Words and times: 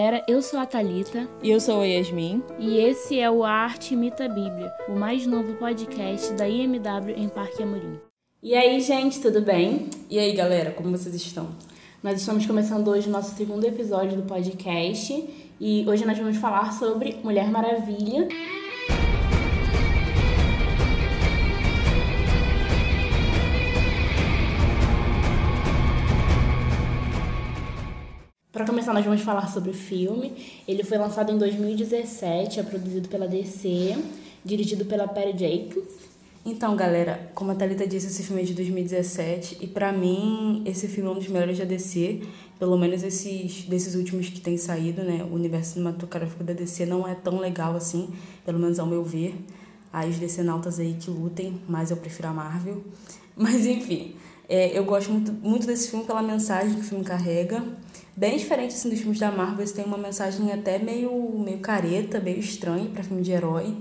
Era, 0.00 0.22
eu 0.28 0.40
sou 0.40 0.60
a 0.60 0.64
Talita 0.64 1.28
E 1.42 1.50
eu 1.50 1.58
sou 1.58 1.80
a 1.80 1.84
Yasmin. 1.84 2.40
e 2.56 2.78
esse 2.78 3.18
é 3.18 3.28
o 3.28 3.42
A 3.42 3.50
Arte 3.50 3.94
Imita 3.94 4.28
Bíblia, 4.28 4.72
o 4.88 4.92
mais 4.92 5.26
novo 5.26 5.54
podcast 5.54 6.34
da 6.34 6.48
IMW 6.48 7.16
em 7.16 7.28
Parque 7.28 7.64
Amorim. 7.64 7.98
E 8.40 8.54
aí, 8.54 8.80
gente, 8.80 9.20
tudo 9.20 9.40
bem? 9.40 9.90
E 10.08 10.16
aí, 10.16 10.32
galera, 10.34 10.70
como 10.70 10.96
vocês 10.96 11.12
estão? 11.16 11.48
Nós 12.00 12.20
estamos 12.20 12.46
começando 12.46 12.86
hoje 12.86 13.08
o 13.08 13.10
nosso 13.10 13.34
segundo 13.34 13.64
episódio 13.64 14.16
do 14.16 14.22
podcast 14.22 15.28
e 15.60 15.84
hoje 15.88 16.06
nós 16.06 16.16
vamos 16.16 16.36
falar 16.36 16.72
sobre 16.74 17.16
Mulher 17.24 17.50
Maravilha. 17.50 18.28
Para 28.58 28.66
começar, 28.66 28.92
nós 28.92 29.04
vamos 29.04 29.20
falar 29.20 29.46
sobre 29.46 29.70
o 29.70 29.72
filme. 29.72 30.32
Ele 30.66 30.82
foi 30.82 30.98
lançado 30.98 31.30
em 31.30 31.38
2017, 31.38 32.58
é 32.58 32.62
produzido 32.64 33.08
pela 33.08 33.28
DC, 33.28 33.96
dirigido 34.44 34.84
pela 34.84 35.06
Perry 35.06 35.30
Jacobs. 35.38 35.94
Então, 36.44 36.74
galera, 36.74 37.30
como 37.36 37.52
a 37.52 37.54
Thalita 37.54 37.86
disse, 37.86 38.08
esse 38.08 38.24
filme 38.24 38.42
é 38.42 38.44
de 38.44 38.54
2017 38.54 39.58
e 39.60 39.68
pra 39.68 39.92
mim 39.92 40.64
esse 40.66 40.88
filme 40.88 41.08
é 41.08 41.12
um 41.12 41.14
dos 41.14 41.28
melhores 41.28 41.56
da 41.56 41.64
DC, 41.64 42.20
pelo 42.58 42.76
menos 42.76 43.04
esses 43.04 43.62
desses 43.62 43.94
últimos 43.94 44.28
que 44.28 44.40
tem 44.40 44.56
saído, 44.56 45.04
né? 45.04 45.22
O 45.22 45.36
universo 45.36 45.74
cinematográfico 45.74 46.42
da 46.42 46.52
DC 46.52 46.84
não 46.84 47.06
é 47.06 47.14
tão 47.14 47.38
legal 47.38 47.76
assim, 47.76 48.08
pelo 48.44 48.58
menos 48.58 48.80
ao 48.80 48.88
meu 48.88 49.04
ver. 49.04 49.36
Aí 49.92 50.10
os 50.10 50.18
DC-nautas 50.18 50.80
aí 50.80 50.96
que 50.98 51.08
lutem, 51.12 51.60
mas 51.68 51.92
eu 51.92 51.96
prefiro 51.96 52.26
a 52.26 52.32
Marvel. 52.32 52.82
Mas 53.38 53.64
enfim, 53.64 54.16
é, 54.48 54.76
eu 54.76 54.84
gosto 54.84 55.12
muito, 55.12 55.30
muito 55.30 55.64
desse 55.64 55.90
filme 55.90 56.04
pela 56.04 56.20
mensagem 56.20 56.74
que 56.74 56.80
o 56.80 56.82
filme 56.82 57.04
carrega. 57.04 57.62
Bem 58.18 58.36
diferente 58.36 58.74
assim, 58.74 58.90
dos 58.90 58.98
filmes 58.98 59.20
da 59.20 59.30
Marvel, 59.30 59.60
eles 59.60 59.70
têm 59.70 59.84
uma 59.84 59.96
mensagem 59.96 60.50
até 60.50 60.76
meio, 60.76 61.38
meio 61.38 61.60
careta, 61.60 62.18
meio 62.18 62.40
estranha 62.40 62.90
para 62.90 63.04
filme 63.04 63.22
de 63.22 63.30
herói. 63.30 63.76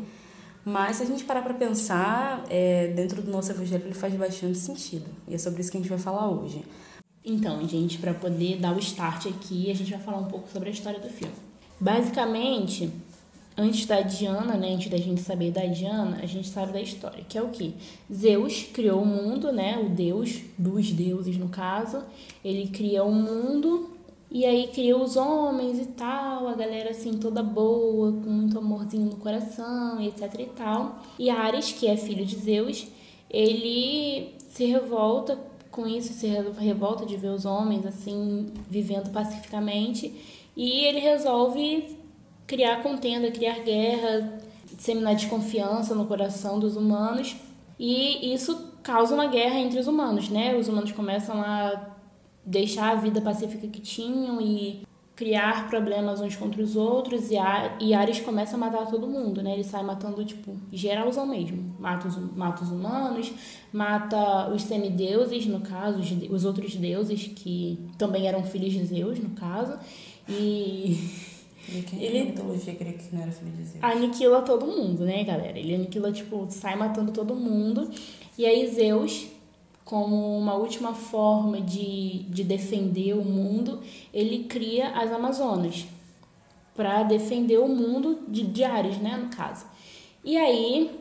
Mas 0.63 0.98
se 0.98 1.04
a 1.04 1.05
gente 1.07 1.24
parar 1.24 1.41
para 1.41 1.55
pensar, 1.55 2.46
é, 2.48 2.90
dentro 2.90 3.24
do 3.24 3.32
nosso 3.32 3.52
evangelho 3.52 3.85
ele 3.85 3.96
faz 3.96 4.13
bastante 4.13 4.60
sentido. 4.60 5.07
E 5.27 5.34
é 5.34 5.40
sobre 5.40 5.62
isso 5.62 5.71
que 5.71 5.77
a 5.77 5.79
gente 5.79 5.90
vai 5.90 5.98
falar 5.98 6.29
hoje. 6.29 6.63
Então, 7.26 7.68
gente, 7.68 7.98
para 7.98 8.13
poder 8.13 8.57
dar 8.57 8.76
o 8.76 8.79
start 8.79 9.26
aqui, 9.26 9.71
a 9.71 9.74
gente 9.74 9.90
vai 9.90 9.99
falar 9.99 10.20
um 10.20 10.26
pouco 10.26 10.48
sobre 10.54 10.70
a 10.70 10.72
história 10.72 10.99
do 10.99 11.10
filme. 11.10 11.34
Basicamente, 11.79 12.91
antes 13.57 13.88
da 13.88 14.01
Diana, 14.01 14.55
né, 14.55 14.76
antes 14.76 14.91
da 14.91 14.98
gente 14.98 15.20
saber 15.22 15.49
da 15.49 15.66
Diana, 15.66 16.20
a 16.22 16.27
gente 16.27 16.48
sabe 16.48 16.74
da 16.74 16.79
história, 16.79 17.26
que 17.27 17.40
é 17.40 17.41
o 17.41 17.49
que 17.49 17.74
Zeus 18.13 18.68
criou 18.72 19.01
o 19.01 19.05
mundo, 19.05 19.51
né, 19.51 19.79
o 19.84 19.90
deus 19.90 20.41
dos 20.60 20.91
deuses 20.91 21.38
no 21.38 21.49
caso, 21.49 22.04
ele 22.46 22.68
cria 22.68 23.04
o 23.04 23.12
mundo 23.12 23.96
e 24.29 24.45
aí 24.45 24.67
cria 24.67 24.97
os 24.97 25.15
homens 25.15 25.79
e 25.79 25.85
tal, 25.85 26.47
a 26.47 26.53
galera 26.53 26.91
assim 26.91 27.17
toda 27.17 27.41
boa, 27.41 28.11
com 28.11 28.29
muito 28.29 28.57
amorzinho 28.57 29.05
no 29.05 29.15
coração 29.15 30.01
e 30.01 30.07
etc 30.07 30.33
e 30.39 30.45
tal. 30.47 30.99
E 31.17 31.29
Ares, 31.29 31.71
que 31.71 31.87
é 31.87 31.95
filho 31.95 32.25
de 32.25 32.35
Zeus, 32.35 32.87
ele 33.29 34.35
se 34.49 34.65
revolta 34.65 35.39
com 35.71 35.87
isso, 35.87 36.13
se 36.13 36.27
revolta 36.59 37.05
de 37.05 37.15
ver 37.15 37.29
os 37.29 37.45
homens 37.45 37.85
assim 37.85 38.51
vivendo 38.70 39.11
pacificamente 39.11 40.13
e 40.55 40.85
ele 40.85 40.99
resolve 40.99 41.98
criar 42.45 42.81
contenda, 42.81 43.31
criar 43.31 43.59
guerra, 43.59 44.41
disseminar 44.73 45.15
desconfiança 45.15 45.93
no 45.95 46.05
coração 46.05 46.59
dos 46.59 46.75
humanos 46.75 47.35
e 47.79 48.33
isso 48.33 48.73
causa 48.83 49.13
uma 49.13 49.27
guerra 49.27 49.59
entre 49.59 49.79
os 49.79 49.87
humanos, 49.87 50.29
né? 50.29 50.55
Os 50.55 50.67
humanos 50.67 50.91
começam 50.91 51.41
a 51.41 51.96
deixar 52.48 52.91
a 52.93 52.95
vida 52.95 53.20
pacífica 53.21 53.67
que 53.67 53.81
tinham 53.81 54.41
e 54.41 54.81
criar 55.15 55.67
problemas 55.67 56.21
uns 56.21 56.35
contra 56.35 56.62
os 56.62 56.76
outros 56.76 57.31
e, 57.31 57.37
a, 57.37 57.76
e 57.81 57.91
Ares 57.93 58.20
começa 58.20 58.55
a 58.55 58.57
matar 58.59 58.85
todo 58.85 59.07
mundo, 59.07 59.41
né? 59.41 59.54
Ele 59.54 59.63
sai 59.63 59.84
matando, 59.84 60.23
tipo, 60.23 60.55
geralzão 60.71 61.26
mesmo. 61.26 61.76
Mata 61.79 62.07
os, 62.07 62.15
mata 62.35 62.63
os 62.63 62.71
humanos, 62.71 63.31
mata 63.73 64.47
os 64.53 64.61
semideuses, 64.61 65.45
no 65.47 65.59
caso, 65.61 65.99
os, 65.99 66.11
os 66.31 66.45
outros 66.45 66.75
deuses 66.75 67.27
que 67.35 67.79
também 67.97 68.27
eram 68.27 68.44
filhos 68.44 68.72
de 68.73 68.85
Zeus, 68.85 69.19
no 69.19 69.31
caso. 69.31 69.77
E... 70.29 71.09
E 71.69 71.81
quem 71.89 72.01
Ele- 72.01 72.17
ele... 72.19 72.29
mitologia 72.29 72.73
grega 72.75 72.97
que 72.99 73.16
não 73.16 73.23
era 73.23 73.31
filho 73.31 73.51
de 73.51 73.63
Zeus? 73.63 73.83
aniquila 73.83 74.41
todo 74.43 74.67
mundo, 74.67 75.03
né, 75.03 75.23
galera? 75.23 75.57
Ele 75.57 75.75
aniquila, 75.75 76.11
tipo, 76.11 76.45
sai 76.49 76.75
matando 76.75 77.11
todo 77.11 77.35
mundo. 77.35 77.89
E 78.38 78.45
aí 78.45 78.67
Zeus, 78.67 79.25
como 79.87 80.37
uma 80.37 80.53
última 80.53 80.93
forma 80.93 81.61
de, 81.61 82.23
de 82.23 82.43
defender 82.43 83.13
o 83.13 83.23
mundo, 83.23 83.79
ele 84.13 84.43
cria 84.43 84.89
as 84.89 85.13
Amazonas 85.13 85.85
para 86.75 87.03
defender 87.03 87.57
o 87.57 87.69
mundo 87.69 88.19
de, 88.27 88.43
de 88.43 88.65
Ares, 88.65 88.97
né, 88.97 89.15
no 89.15 89.29
caso. 89.33 89.65
E 90.25 90.35
aí 90.35 90.91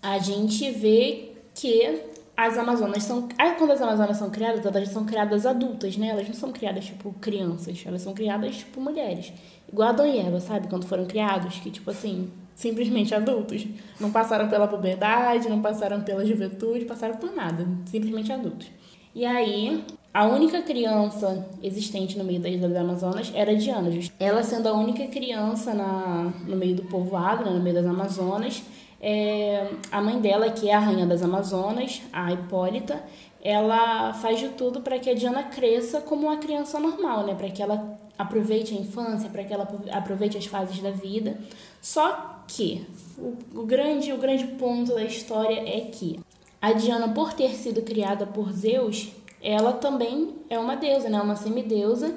a 0.00 0.18
gente 0.18 0.70
vê 0.70 1.32
que 1.52 2.04
as 2.36 2.56
Amazonas 2.56 3.02
são. 3.02 3.28
Quando 3.58 3.72
as 3.72 3.82
Amazonas 3.82 4.16
são 4.16 4.30
criadas, 4.30 4.64
elas 4.64 4.88
são 4.90 5.04
criadas 5.04 5.44
adultas, 5.44 5.96
né? 5.96 6.08
Elas 6.10 6.28
não 6.28 6.34
são 6.34 6.52
criadas, 6.52 6.84
tipo, 6.84 7.12
crianças. 7.14 7.82
Elas 7.84 8.00
são 8.00 8.14
criadas, 8.14 8.58
tipo, 8.58 8.80
mulheres. 8.80 9.32
Igual 9.70 9.88
Adão 9.88 10.06
e 10.06 10.18
Eva, 10.18 10.40
sabe? 10.40 10.68
Quando 10.68 10.86
foram 10.86 11.04
criados, 11.04 11.58
que, 11.58 11.70
tipo 11.70 11.90
assim, 11.90 12.30
simplesmente 12.60 13.14
adultos. 13.14 13.66
Não 13.98 14.12
passaram 14.12 14.48
pela 14.48 14.68
puberdade, 14.68 15.48
não 15.48 15.62
passaram 15.62 16.02
pela 16.02 16.24
juventude, 16.24 16.84
passaram 16.84 17.16
por 17.16 17.34
nada. 17.34 17.66
Simplesmente 17.86 18.30
adultos. 18.30 18.66
E 19.14 19.24
aí, 19.24 19.82
a 20.12 20.26
única 20.26 20.60
criança 20.60 21.48
existente 21.62 22.18
no 22.18 22.24
meio 22.24 22.38
das, 22.38 22.60
das 22.60 22.76
Amazonas 22.76 23.32
era 23.34 23.56
Diana. 23.56 23.90
Ela 24.18 24.42
sendo 24.42 24.68
a 24.68 24.74
única 24.74 25.06
criança 25.06 25.72
na, 25.72 26.30
no 26.46 26.54
meio 26.54 26.76
do 26.76 26.82
povoado, 26.82 27.44
né, 27.44 27.50
no 27.50 27.62
meio 27.62 27.76
das 27.76 27.86
Amazonas. 27.86 28.62
É, 29.00 29.66
a 29.90 30.02
mãe 30.02 30.20
dela, 30.20 30.50
que 30.50 30.68
é 30.68 30.74
a 30.74 30.78
rainha 30.78 31.06
das 31.06 31.22
Amazonas, 31.22 32.02
a 32.12 32.30
Hipólita, 32.30 33.02
ela 33.42 34.12
faz 34.12 34.38
de 34.38 34.50
tudo 34.50 34.82
para 34.82 34.98
que 34.98 35.08
a 35.08 35.14
Diana 35.14 35.44
cresça 35.44 36.02
como 36.02 36.26
uma 36.26 36.36
criança 36.36 36.78
normal, 36.78 37.24
né? 37.24 37.34
Para 37.34 37.48
que 37.48 37.62
ela 37.62 37.98
aproveite 38.18 38.76
a 38.76 38.78
infância, 38.78 39.30
para 39.30 39.42
que 39.42 39.52
ela 39.54 39.66
aproveite 39.92 40.36
as 40.36 40.44
fases 40.44 40.78
da 40.80 40.90
vida. 40.90 41.38
Só 41.80 42.29
que 42.50 42.84
o, 43.16 43.60
o 43.60 43.64
grande 43.64 44.12
o 44.12 44.18
grande 44.18 44.44
ponto 44.44 44.94
da 44.94 45.04
história 45.04 45.60
é 45.60 45.82
que 45.82 46.18
a 46.60 46.72
Diana, 46.72 47.08
por 47.08 47.32
ter 47.32 47.54
sido 47.54 47.80
criada 47.80 48.26
por 48.26 48.52
Zeus, 48.52 49.08
ela 49.40 49.72
também 49.72 50.34
é 50.50 50.58
uma 50.58 50.76
deusa, 50.76 51.08
né? 51.08 51.20
Uma 51.22 51.36
semideusa. 51.36 52.14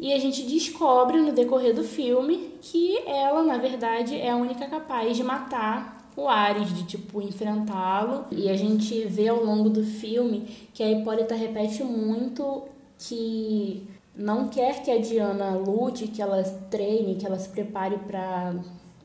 E 0.00 0.12
a 0.12 0.18
gente 0.18 0.42
descobre 0.42 1.20
no 1.20 1.32
decorrer 1.32 1.74
do 1.74 1.84
filme 1.84 2.54
que 2.60 2.98
ela, 3.06 3.42
na 3.42 3.58
verdade, 3.58 4.16
é 4.16 4.30
a 4.30 4.36
única 4.36 4.66
capaz 4.66 5.16
de 5.16 5.22
matar 5.22 6.10
o 6.16 6.28
Ares, 6.28 6.74
de 6.74 6.84
tipo 6.84 7.20
enfrentá-lo. 7.22 8.24
E 8.32 8.48
a 8.48 8.56
gente 8.56 9.04
vê 9.04 9.28
ao 9.28 9.44
longo 9.44 9.68
do 9.68 9.84
filme 9.84 10.68
que 10.72 10.82
a 10.82 10.90
Hipólita 10.90 11.34
repete 11.34 11.84
muito 11.84 12.64
que 12.98 13.86
não 14.16 14.48
quer 14.48 14.82
que 14.82 14.90
a 14.90 14.98
Diana 14.98 15.50
lute, 15.50 16.08
que 16.08 16.20
ela 16.20 16.42
treine, 16.68 17.14
que 17.14 17.26
ela 17.26 17.38
se 17.38 17.48
prepare 17.48 17.98
para 17.98 18.54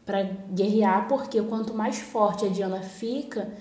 para 0.06 0.24
guerrear, 0.52 1.08
porque 1.08 1.42
quanto 1.42 1.74
mais 1.74 2.00
forte 2.00 2.46
a 2.46 2.50
Diana 2.50 2.82
fica, 2.82 3.52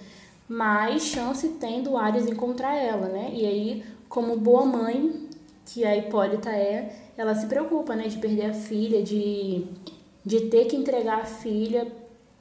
mais 0.48 1.04
chance 1.04 1.48
tem 1.50 1.82
do 1.82 1.96
Ares 1.96 2.26
encontrar 2.26 2.74
ela, 2.74 3.08
né? 3.08 3.30
E 3.32 3.46
aí, 3.46 3.84
como 4.08 4.36
boa 4.36 4.64
mãe 4.64 5.28
que 5.64 5.84
a 5.84 5.96
Hipólita 5.96 6.50
é, 6.50 6.94
ela 7.16 7.34
se 7.34 7.46
preocupa, 7.46 7.94
né, 7.94 8.08
de 8.08 8.18
perder 8.18 8.50
a 8.50 8.54
filha, 8.54 9.02
de, 9.02 9.64
de 10.24 10.40
ter 10.48 10.66
que 10.66 10.76
entregar 10.76 11.20
a 11.20 11.24
filha 11.24 11.90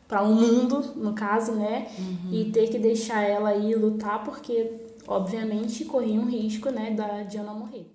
para 0.08 0.24
um 0.24 0.34
mundo, 0.34 0.82
no 0.96 1.14
caso, 1.14 1.54
né, 1.54 1.88
e 2.32 2.46
ter 2.52 2.68
que 2.70 2.78
deixar 2.80 3.22
ela 3.22 3.50
aí 3.50 3.74
lutar, 3.76 4.24
porque 4.24 4.72
obviamente 5.08 5.86
corria 5.86 6.20
um 6.20 6.26
risco, 6.26 6.70
né, 6.70 6.92
da 6.92 7.24
Diana 7.24 7.54
morrer. 7.54 7.90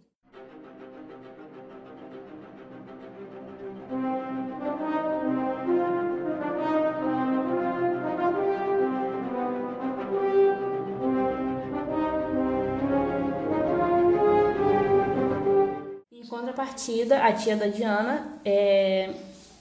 Contrapartida, 16.76 17.22
a 17.22 17.32
tia 17.32 17.56
da 17.56 17.66
Diana 17.68 18.38
é, 18.44 19.14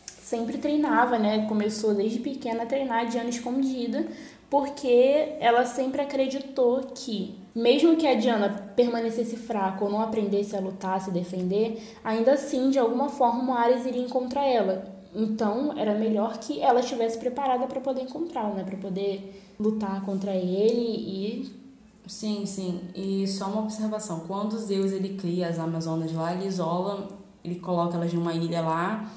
sempre 0.05 0.57
treinava, 0.57 1.17
né? 1.17 1.47
Começou 1.47 1.93
desde 1.93 2.19
pequena 2.19 2.63
a 2.63 2.65
treinar 2.65 2.99
a 2.99 3.03
Diana 3.05 3.29
escondida, 3.29 4.05
porque 4.49 5.37
ela 5.39 5.65
sempre 5.65 6.01
acreditou 6.01 6.81
que, 6.93 7.39
mesmo 7.55 7.95
que 7.95 8.05
a 8.05 8.15
Diana 8.15 8.73
permanecesse 8.75 9.37
fraca 9.37 9.85
ou 9.85 9.89
não 9.89 10.01
aprendesse 10.01 10.57
a 10.57 10.59
lutar, 10.59 10.97
a 10.97 10.99
se 10.99 11.11
defender, 11.11 11.81
ainda 12.03 12.33
assim, 12.33 12.69
de 12.69 12.77
alguma 12.77 13.07
forma, 13.07 13.53
o 13.53 13.57
Ares 13.57 13.85
iria 13.85 14.03
encontrar 14.03 14.45
ela. 14.45 14.85
Então, 15.15 15.73
era 15.77 15.95
melhor 15.95 16.37
que 16.37 16.61
ela 16.61 16.81
estivesse 16.81 17.17
preparada 17.17 17.65
para 17.65 17.79
poder 17.79 18.01
encontrá-lo, 18.01 18.55
né? 18.55 18.63
Para 18.65 18.77
poder 18.77 19.41
lutar 19.57 20.03
contra 20.03 20.35
ele 20.35 20.81
e 20.81 21.64
Sim, 22.07 22.45
sim. 22.45 22.81
E 22.93 23.27
só 23.27 23.47
uma 23.47 23.61
observação. 23.61 24.21
Quando 24.21 24.57
Zeus 24.57 24.91
ele 24.91 25.17
cria 25.17 25.47
as 25.47 25.59
Amazonas 25.59 26.11
lá, 26.13 26.33
ele 26.33 26.47
isola 26.47 27.09
ele 27.45 27.59
coloca 27.59 27.95
elas 27.95 28.11
numa 28.11 28.33
ilha 28.33 28.61
lá 28.61 29.07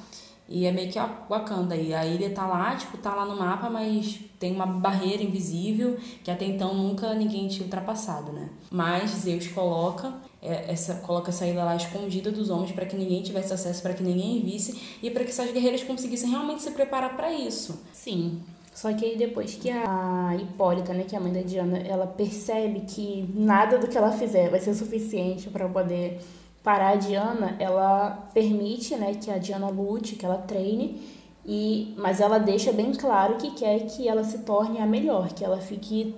e 0.48 0.66
é 0.66 0.72
meio 0.72 0.90
que 0.90 0.98
Wakanda 1.28 1.74
aí. 1.74 1.92
A 1.94 2.06
ilha 2.06 2.30
tá 2.30 2.46
lá, 2.46 2.74
tipo, 2.76 2.96
tá 2.98 3.14
lá 3.14 3.24
no 3.24 3.36
mapa, 3.36 3.68
mas 3.68 4.20
tem 4.38 4.52
uma 4.54 4.66
barreira 4.66 5.22
invisível 5.22 5.96
que 6.22 6.30
até 6.30 6.44
então 6.44 6.74
nunca 6.74 7.14
ninguém 7.14 7.48
tinha 7.48 7.64
ultrapassado, 7.64 8.32
né? 8.32 8.48
Mas 8.70 9.10
Zeus 9.10 9.48
coloca 9.48 10.14
é, 10.40 10.70
essa 10.70 10.96
coloca 10.96 11.30
essa 11.30 11.46
ilha 11.46 11.64
lá 11.64 11.74
escondida 11.74 12.30
dos 12.30 12.50
homens 12.50 12.72
para 12.72 12.86
que 12.86 12.96
ninguém 12.96 13.22
tivesse 13.22 13.52
acesso, 13.52 13.82
para 13.82 13.94
que 13.94 14.02
ninguém 14.02 14.42
visse 14.42 14.98
e 15.02 15.10
para 15.10 15.24
que 15.24 15.30
essas 15.30 15.50
guerreiras 15.50 15.82
conseguissem 15.82 16.30
realmente 16.30 16.62
se 16.62 16.70
preparar 16.70 17.16
para 17.16 17.32
isso. 17.32 17.82
Sim. 17.92 18.40
Só 18.78 18.92
que 18.92 19.04
aí 19.04 19.16
depois 19.16 19.56
que 19.56 19.68
a 19.72 20.36
Hipólita, 20.40 20.94
né, 20.94 21.02
que 21.02 21.16
é 21.16 21.18
a 21.18 21.20
mãe 21.20 21.32
da 21.32 21.40
Diana, 21.40 21.78
ela 21.78 22.06
percebe 22.06 22.82
que 22.82 23.28
nada 23.34 23.76
do 23.76 23.88
que 23.88 23.98
ela 23.98 24.12
fizer 24.12 24.48
vai 24.50 24.60
ser 24.60 24.72
suficiente 24.72 25.50
para 25.50 25.68
poder 25.68 26.20
parar 26.62 26.90
a 26.90 26.94
Diana, 26.94 27.56
ela 27.58 28.28
permite, 28.32 28.94
né, 28.94 29.14
que 29.14 29.32
a 29.32 29.38
Diana 29.38 29.68
lute, 29.68 30.14
que 30.14 30.24
ela 30.24 30.38
treine, 30.38 31.02
e 31.44 31.92
mas 31.98 32.20
ela 32.20 32.38
deixa 32.38 32.70
bem 32.70 32.92
claro 32.92 33.34
que 33.34 33.50
quer 33.50 33.80
que 33.80 34.06
ela 34.06 34.22
se 34.22 34.38
torne 34.44 34.78
a 34.78 34.86
melhor, 34.86 35.32
que 35.32 35.44
ela 35.44 35.58
fique 35.58 36.14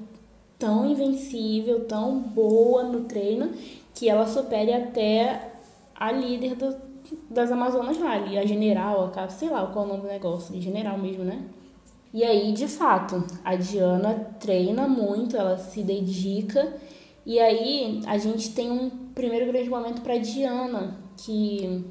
tão 0.58 0.84
invencível, 0.84 1.86
tão 1.86 2.20
boa 2.20 2.82
no 2.82 3.04
treino, 3.04 3.54
que 3.94 4.06
ela 4.06 4.26
supere 4.26 4.74
até 4.74 5.50
a 5.94 6.12
líder 6.12 6.56
do, 6.56 6.76
das 7.30 7.50
Amazonas 7.50 7.96
ali, 8.02 8.36
a 8.36 8.44
general, 8.44 9.10
a 9.16 9.28
sei 9.30 9.48
lá 9.48 9.66
qual 9.68 9.86
é 9.86 9.88
o 9.88 9.90
nome 9.92 10.02
do 10.02 10.08
negócio, 10.08 10.60
general 10.60 10.98
mesmo, 10.98 11.24
né? 11.24 11.42
E 12.12 12.24
aí, 12.24 12.52
de 12.52 12.66
fato, 12.66 13.24
a 13.44 13.54
Diana 13.54 14.34
treina 14.40 14.88
muito, 14.88 15.36
ela 15.36 15.58
se 15.58 15.82
dedica. 15.82 16.74
E 17.24 17.38
aí 17.38 18.02
a 18.06 18.18
gente 18.18 18.50
tem 18.50 18.70
um 18.70 18.90
primeiro 19.14 19.46
grande 19.46 19.70
momento 19.70 20.00
para 20.00 20.18
Diana, 20.18 20.98
que 21.16 21.84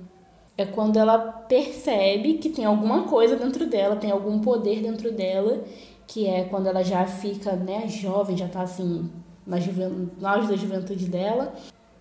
é 0.57 0.65
quando 0.65 0.97
ela 0.97 1.17
percebe 1.17 2.33
que 2.33 2.49
tem 2.49 2.65
alguma 2.65 3.03
coisa 3.03 3.37
dentro 3.37 3.65
dela, 3.65 3.95
tem 3.95 4.11
algum 4.11 4.39
poder 4.39 4.81
dentro 4.81 5.11
dela, 5.11 5.63
que 6.05 6.27
é 6.27 6.43
quando 6.43 6.67
ela 6.67 6.83
já 6.83 7.05
fica, 7.05 7.53
né, 7.53 7.87
jovem, 7.87 8.35
já 8.35 8.47
tá 8.47 8.63
assim, 8.63 9.09
na 9.47 10.31
auge 10.31 10.49
da 10.49 10.57
juventude 10.57 11.05
dela, 11.05 11.53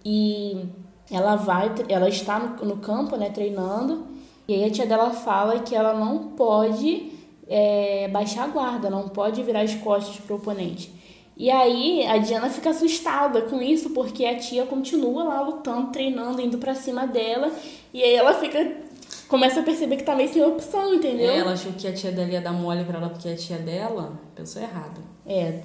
e 0.04 0.64
ela 1.08 1.36
vai, 1.36 1.72
ela 1.88 2.08
está 2.08 2.38
no, 2.40 2.64
no 2.64 2.78
campo, 2.78 3.16
né, 3.16 3.30
treinando, 3.30 4.08
e 4.48 4.54
aí 4.54 4.64
a 4.64 4.70
tia 4.70 4.86
dela 4.86 5.10
fala 5.10 5.60
que 5.60 5.76
ela 5.76 5.94
não 5.94 6.30
pode 6.30 7.17
é, 7.48 8.08
baixar 8.08 8.44
a 8.44 8.48
guarda, 8.48 8.90
não 8.90 9.08
pode 9.08 9.42
virar 9.42 9.62
as 9.62 9.74
costas 9.74 10.16
pro 10.18 10.36
oponente. 10.36 10.92
E 11.36 11.50
aí 11.50 12.04
a 12.04 12.18
Diana 12.18 12.50
fica 12.50 12.70
assustada 12.70 13.42
com 13.42 13.62
isso, 13.62 13.90
porque 13.90 14.24
a 14.24 14.36
tia 14.36 14.66
continua 14.66 15.22
lá 15.22 15.40
lutando, 15.40 15.92
treinando, 15.92 16.40
indo 16.40 16.58
para 16.58 16.74
cima 16.74 17.06
dela. 17.06 17.52
E 17.94 18.02
aí 18.02 18.14
ela 18.14 18.34
fica. 18.34 18.88
Começa 19.28 19.60
a 19.60 19.62
perceber 19.62 19.98
que 19.98 20.04
tá 20.04 20.16
meio 20.16 20.32
sem 20.32 20.42
opção, 20.42 20.94
entendeu? 20.94 21.30
É, 21.30 21.38
ela 21.38 21.52
achou 21.52 21.72
que 21.72 21.86
a 21.86 21.92
tia 21.92 22.10
dela 22.10 22.30
ia 22.30 22.40
dar 22.40 22.52
mole 22.52 22.82
pra 22.84 22.98
ela 22.98 23.10
porque 23.10 23.28
a 23.28 23.36
tia 23.36 23.58
dela 23.58 24.18
pensou 24.34 24.60
errado. 24.60 25.00
É. 25.24 25.60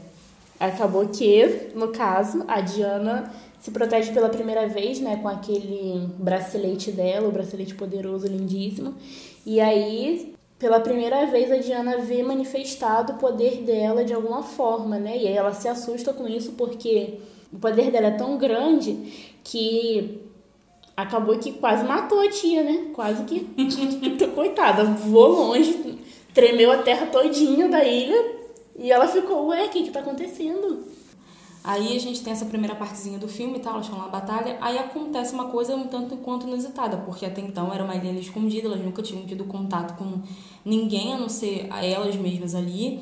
Acabou 0.60 1.08
que, 1.08 1.72
no 1.74 1.88
caso, 1.88 2.44
a 2.48 2.62
Diana 2.62 3.34
se 3.60 3.72
protege 3.72 4.12
pela 4.12 4.30
primeira 4.30 4.68
vez, 4.68 5.00
né, 5.00 5.18
com 5.22 5.28
aquele 5.28 6.08
bracelete 6.20 6.92
dela, 6.92 7.28
o 7.28 7.32
bracelete 7.32 7.74
poderoso, 7.74 8.28
lindíssimo. 8.28 8.94
E 9.46 9.60
aí 9.60 10.33
pela 10.64 10.80
primeira 10.80 11.26
vez 11.26 11.52
a 11.52 11.58
Diana 11.58 11.98
vê 11.98 12.24
manifestado 12.24 13.12
o 13.12 13.18
poder 13.18 13.64
dela 13.64 14.06
de 14.06 14.14
alguma 14.14 14.42
forma, 14.44 14.98
né? 14.98 15.18
E 15.18 15.28
aí 15.28 15.36
ela 15.36 15.54
se 15.54 15.68
assusta 15.68 16.14
com 16.14 16.26
isso 16.26 16.54
porque 16.54 17.16
o 17.52 17.60
poder 17.60 17.92
dela 17.92 18.08
é 18.08 18.12
tão 18.12 18.38
grande 18.38 19.34
que 19.44 20.22
acabou 20.96 21.38
que 21.38 21.52
quase 21.52 21.84
matou 21.84 22.22
a 22.22 22.30
tia, 22.30 22.64
né? 22.64 22.92
Quase 22.94 23.26
que 23.26 23.46
coitada, 24.34 24.86
voou 24.86 25.50
longe, 25.50 26.00
tremeu 26.34 26.72
a 26.72 26.78
terra 26.78 27.08
todinha 27.08 27.68
da 27.68 27.84
ilha 27.84 28.36
e 28.80 28.90
ela 28.90 29.06
ficou, 29.06 29.48
ué, 29.48 29.66
o 29.66 29.70
que 29.70 29.84
que 29.84 29.92
tá 29.92 30.00
acontecendo? 30.00 30.88
Aí 31.64 31.96
a 31.96 32.00
gente 32.00 32.22
tem 32.22 32.34
essa 32.34 32.46
primeira 32.46 32.76
partezinha 32.76 33.18
do 33.18 33.28
filme 33.28 33.58
e 33.58 33.60
tal, 33.62 33.74
elas 33.76 33.86
estão 33.86 33.98
lá 33.98 34.06
na 34.06 34.12
batalha. 34.12 34.58
Aí 34.60 34.78
acontece 34.78 35.34
uma 35.34 35.46
coisa 35.46 35.76
um 35.76 35.88
tanto 35.88 36.18
quanto 36.18 36.46
inusitada, 36.46 36.98
porque 36.98 37.26
até 37.26 37.40
então 37.40 37.74
era 37.74 37.84
uma 37.84 37.96
ilha 37.96 38.20
escondida, 38.20 38.68
elas 38.68 38.84
nunca 38.84 39.02
tinham 39.02 39.26
tido 39.26 39.46
contato 39.46 39.96
com 39.98 40.22
ninguém 40.66 41.14
a 41.14 41.18
não 41.18 41.30
ser 41.30 41.70
elas 41.72 42.16
mesmas 42.18 42.54
ali. 42.54 43.02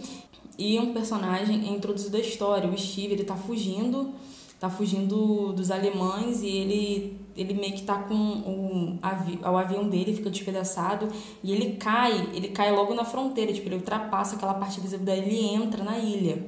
E 0.60 0.78
um 0.80 0.94
personagem 0.94 1.68
é 1.68 1.72
introduzido 1.72 2.18
à 2.18 2.20
história, 2.20 2.70
o 2.70 2.78
Steve, 2.78 3.14
ele 3.14 3.24
tá 3.24 3.36
fugindo, 3.36 4.14
tá 4.60 4.70
fugindo 4.70 5.54
dos 5.54 5.72
alemães 5.72 6.44
e 6.44 6.48
ele 6.48 7.22
ele 7.36 7.54
meio 7.54 7.74
que 7.74 7.84
tá 7.84 7.96
com 8.04 8.14
o, 8.14 9.00
avi 9.02 9.40
o 9.42 9.58
avião 9.58 9.90
dele, 9.90 10.14
fica 10.14 10.30
despedaçado 10.30 11.08
e 11.44 11.52
ele 11.52 11.78
cai, 11.78 12.30
ele 12.34 12.50
cai 12.50 12.72
logo 12.72 12.94
na 12.94 13.06
fronteira, 13.06 13.52
tipo, 13.54 13.68
ele 13.68 13.76
ultrapassa 13.76 14.36
aquela 14.36 14.54
parte 14.54 14.80
visível 14.80 15.06
dele 15.06 15.32
e 15.32 15.56
entra 15.56 15.84
na 15.84 15.98
ilha. 15.98 16.46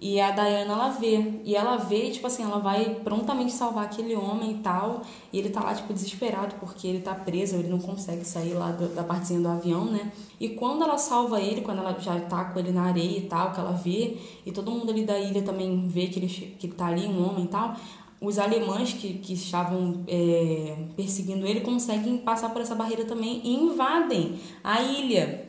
E 0.00 0.20
a 0.20 0.32
Diana, 0.32 0.72
ela 0.72 0.88
vê. 0.88 1.40
E 1.44 1.54
ela 1.54 1.76
vê, 1.76 2.10
tipo 2.10 2.26
assim, 2.26 2.42
ela 2.42 2.58
vai 2.58 2.96
prontamente 3.02 3.52
salvar 3.52 3.84
aquele 3.84 4.14
homem 4.14 4.52
e 4.52 4.58
tal. 4.58 5.02
E 5.32 5.38
ele 5.38 5.50
tá 5.50 5.62
lá, 5.62 5.74
tipo, 5.74 5.92
desesperado 5.92 6.56
porque 6.60 6.86
ele 6.86 7.00
tá 7.00 7.14
preso, 7.14 7.56
ele 7.56 7.68
não 7.68 7.78
consegue 7.78 8.24
sair 8.24 8.54
lá 8.54 8.70
do, 8.72 8.88
da 8.94 9.02
partezinha 9.02 9.40
do 9.40 9.48
avião, 9.48 9.84
né? 9.84 10.12
E 10.38 10.50
quando 10.50 10.82
ela 10.82 10.98
salva 10.98 11.40
ele, 11.40 11.62
quando 11.62 11.78
ela 11.78 11.98
já 11.98 12.20
tá 12.20 12.44
com 12.46 12.58
ele 12.58 12.72
na 12.72 12.82
areia 12.82 13.18
e 13.18 13.22
tal, 13.22 13.52
que 13.52 13.60
ela 13.60 13.72
vê, 13.72 14.16
e 14.44 14.52
todo 14.52 14.70
mundo 14.70 14.90
ali 14.90 15.04
da 15.04 15.18
ilha 15.18 15.42
também 15.42 15.88
vê 15.88 16.08
que 16.08 16.18
ele, 16.18 16.28
que 16.28 16.66
ele 16.66 16.74
tá 16.74 16.86
ali, 16.86 17.06
um 17.06 17.26
homem 17.26 17.44
e 17.44 17.48
tal, 17.48 17.76
os 18.20 18.38
alemães 18.38 18.92
que, 18.92 19.14
que 19.14 19.34
estavam 19.34 20.02
é, 20.08 20.76
perseguindo 20.96 21.46
ele 21.46 21.60
conseguem 21.60 22.18
passar 22.18 22.50
por 22.50 22.62
essa 22.62 22.74
barreira 22.74 23.04
também 23.04 23.40
e 23.44 23.54
invadem 23.54 24.38
a 24.62 24.82
ilha. 24.82 25.43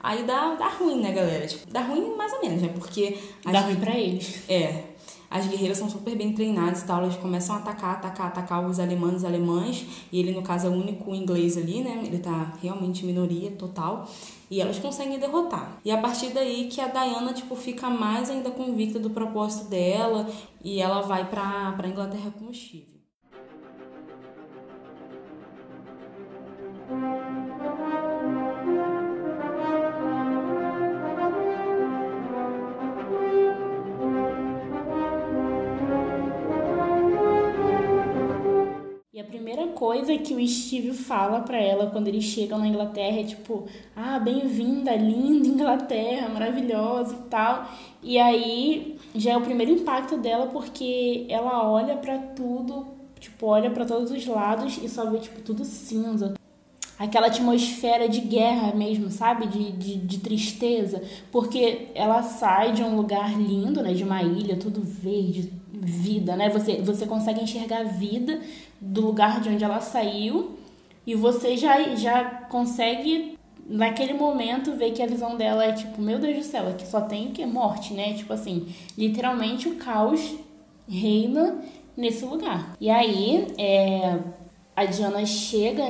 Aí 0.00 0.24
dá, 0.24 0.54
dá 0.54 0.68
ruim, 0.68 1.00
né, 1.00 1.12
galera? 1.12 1.46
Tipo, 1.46 1.70
dá 1.70 1.80
ruim 1.80 2.16
mais 2.16 2.32
ou 2.32 2.40
menos, 2.40 2.62
né? 2.62 2.68
Porque. 2.68 3.18
Dá 3.44 3.60
ruim 3.60 3.76
pra 3.76 3.96
eles. 3.96 4.48
É. 4.48 4.84
As 5.30 5.46
guerreiras 5.46 5.76
são 5.76 5.90
super 5.90 6.16
bem 6.16 6.32
treinadas 6.32 6.82
e 6.82 6.86
tal, 6.86 7.02
elas 7.02 7.16
começam 7.16 7.54
a 7.54 7.58
atacar, 7.58 7.96
atacar, 7.96 8.28
atacar 8.28 8.66
os 8.66 8.80
alemães 8.80 9.24
alemães, 9.24 9.84
e 10.10 10.18
ele, 10.18 10.32
no 10.32 10.40
caso, 10.40 10.68
é 10.68 10.70
o 10.70 10.72
único 10.72 11.14
inglês 11.14 11.58
ali, 11.58 11.82
né? 11.82 12.02
Ele 12.02 12.18
tá 12.18 12.54
realmente 12.62 13.04
minoria 13.04 13.50
total, 13.50 14.08
e 14.50 14.58
elas 14.58 14.78
conseguem 14.78 15.18
derrotar. 15.18 15.78
E 15.84 15.90
a 15.90 15.98
partir 15.98 16.30
daí 16.30 16.68
que 16.68 16.80
a 16.80 16.88
Diana, 16.88 17.34
tipo, 17.34 17.54
fica 17.54 17.90
mais 17.90 18.30
ainda 18.30 18.50
convicta 18.50 18.98
do 18.98 19.10
propósito 19.10 19.68
dela, 19.68 20.26
e 20.64 20.80
ela 20.80 21.02
vai 21.02 21.28
pra, 21.28 21.72
pra 21.72 21.88
Inglaterra 21.88 22.32
com 22.38 22.46
o 22.46 22.54
Steve. 22.54 22.98
Coisa 39.78 40.18
que 40.18 40.34
o 40.34 40.48
Steve 40.48 40.92
fala 40.92 41.38
para 41.40 41.56
ela 41.56 41.86
quando 41.86 42.08
eles 42.08 42.24
chegam 42.24 42.58
na 42.58 42.66
Inglaterra 42.66 43.20
é 43.20 43.22
tipo, 43.22 43.64
ah, 43.94 44.18
bem-vinda, 44.18 44.92
linda 44.96 45.46
Inglaterra, 45.46 46.28
maravilhosa 46.28 47.14
e 47.14 47.28
tal. 47.28 47.64
E 48.02 48.18
aí 48.18 48.98
já 49.14 49.30
é 49.30 49.36
o 49.36 49.40
primeiro 49.40 49.70
impacto 49.70 50.16
dela 50.16 50.48
porque 50.48 51.26
ela 51.28 51.70
olha 51.70 51.96
para 51.96 52.18
tudo, 52.18 52.88
tipo, 53.20 53.46
olha 53.46 53.70
para 53.70 53.84
todos 53.84 54.10
os 54.10 54.26
lados 54.26 54.80
e 54.82 54.88
só 54.88 55.08
vê 55.08 55.18
tipo 55.18 55.40
tudo 55.42 55.64
cinza. 55.64 56.34
Aquela 56.98 57.28
atmosfera 57.28 58.08
de 58.08 58.20
guerra 58.20 58.74
mesmo, 58.74 59.08
sabe? 59.12 59.46
De, 59.46 59.70
de, 59.70 59.96
de 59.98 60.18
tristeza. 60.18 61.00
Porque 61.30 61.90
ela 61.94 62.24
sai 62.24 62.72
de 62.72 62.82
um 62.82 62.96
lugar 62.96 63.40
lindo, 63.40 63.80
né? 63.80 63.94
De 63.94 64.02
uma 64.02 64.20
ilha, 64.24 64.56
tudo 64.56 64.80
verde, 64.82 65.52
vida, 65.72 66.36
né? 66.36 66.48
Você, 66.50 66.76
você 66.76 67.06
consegue 67.06 67.42
enxergar 67.42 67.80
a 67.80 67.84
vida 67.84 68.40
do 68.80 69.00
lugar 69.00 69.40
de 69.40 69.48
onde 69.48 69.64
ela 69.64 69.80
saiu 69.80 70.58
e 71.06 71.14
você 71.14 71.56
já, 71.56 71.94
já 71.94 72.24
consegue 72.24 73.38
naquele 73.68 74.14
momento 74.14 74.72
ver 74.72 74.92
que 74.92 75.02
a 75.02 75.06
visão 75.06 75.36
dela 75.36 75.64
é 75.64 75.72
tipo, 75.72 76.00
meu 76.00 76.18
Deus 76.18 76.38
do 76.38 76.42
céu, 76.42 76.68
aqui 76.68 76.86
só 76.86 77.02
tem 77.02 77.28
o 77.28 77.30
que? 77.32 77.44
Morte, 77.44 77.92
né? 77.92 78.14
Tipo 78.14 78.32
assim, 78.32 78.68
literalmente 78.96 79.68
o 79.68 79.76
caos 79.76 80.36
reina 80.88 81.58
nesse 81.96 82.24
lugar. 82.24 82.74
E 82.80 82.88
aí, 82.88 83.46
é, 83.58 84.18
a 84.74 84.84
Diana 84.84 85.26
chega 85.26 85.84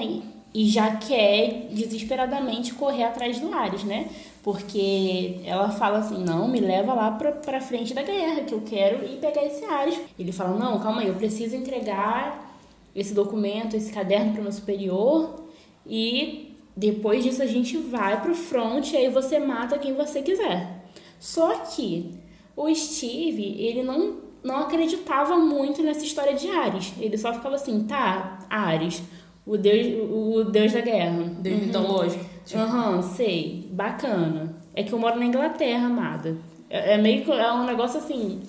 e 0.52 0.68
já 0.68 0.96
quer 0.96 1.68
desesperadamente 1.70 2.74
correr 2.74 3.04
atrás 3.04 3.38
do 3.38 3.52
Ares, 3.54 3.84
né? 3.84 4.08
Porque 4.48 5.40
ela 5.44 5.68
fala 5.68 5.98
assim: 5.98 6.24
não, 6.24 6.48
me 6.48 6.58
leva 6.58 6.94
lá 6.94 7.10
pra, 7.10 7.32
pra 7.32 7.60
frente 7.60 7.92
da 7.92 8.02
guerra, 8.02 8.44
que 8.44 8.54
eu 8.54 8.62
quero 8.62 9.04
ir 9.04 9.18
pegar 9.18 9.44
esse 9.44 9.62
Ares. 9.62 10.00
Ele 10.18 10.32
fala: 10.32 10.56
não, 10.56 10.80
calma 10.80 11.02
aí, 11.02 11.08
eu 11.08 11.14
preciso 11.16 11.54
entregar 11.54 12.56
esse 12.96 13.12
documento, 13.12 13.76
esse 13.76 13.92
caderno 13.92 14.32
para 14.32 14.40
o 14.40 14.44
meu 14.44 14.52
superior 14.52 15.44
e 15.86 16.56
depois 16.74 17.22
disso 17.22 17.42
a 17.42 17.46
gente 17.46 17.76
vai 17.76 18.22
pro 18.22 18.34
front 18.34 18.90
e 18.90 18.96
aí 18.96 19.10
você 19.10 19.38
mata 19.38 19.76
quem 19.76 19.92
você 19.92 20.22
quiser. 20.22 20.82
Só 21.20 21.54
que 21.56 22.14
o 22.56 22.74
Steve, 22.74 23.54
ele 23.62 23.82
não, 23.82 24.16
não 24.42 24.60
acreditava 24.60 25.36
muito 25.36 25.82
nessa 25.82 26.06
história 26.06 26.32
de 26.32 26.48
Ares. 26.48 26.94
Ele 26.98 27.18
só 27.18 27.34
ficava 27.34 27.56
assim, 27.56 27.84
tá, 27.84 28.46
Ares, 28.48 29.02
O 29.44 29.58
deus, 29.58 30.08
o 30.10 30.44
deus 30.44 30.72
da 30.72 30.80
guerra. 30.80 31.22
Deus 31.38 31.58
uhum. 31.58 31.66
mitológico. 31.66 32.37
Aham, 32.54 32.96
uhum, 32.96 33.02
sei. 33.02 33.68
Bacana. 33.72 34.56
É 34.74 34.82
que 34.82 34.92
eu 34.92 34.98
moro 34.98 35.18
na 35.18 35.26
Inglaterra, 35.26 35.86
amada. 35.86 36.36
É, 36.70 36.94
é 36.94 36.98
meio 36.98 37.24
que 37.24 37.30
é 37.30 37.52
um 37.52 37.64
negócio 37.64 37.98
assim 37.98 38.40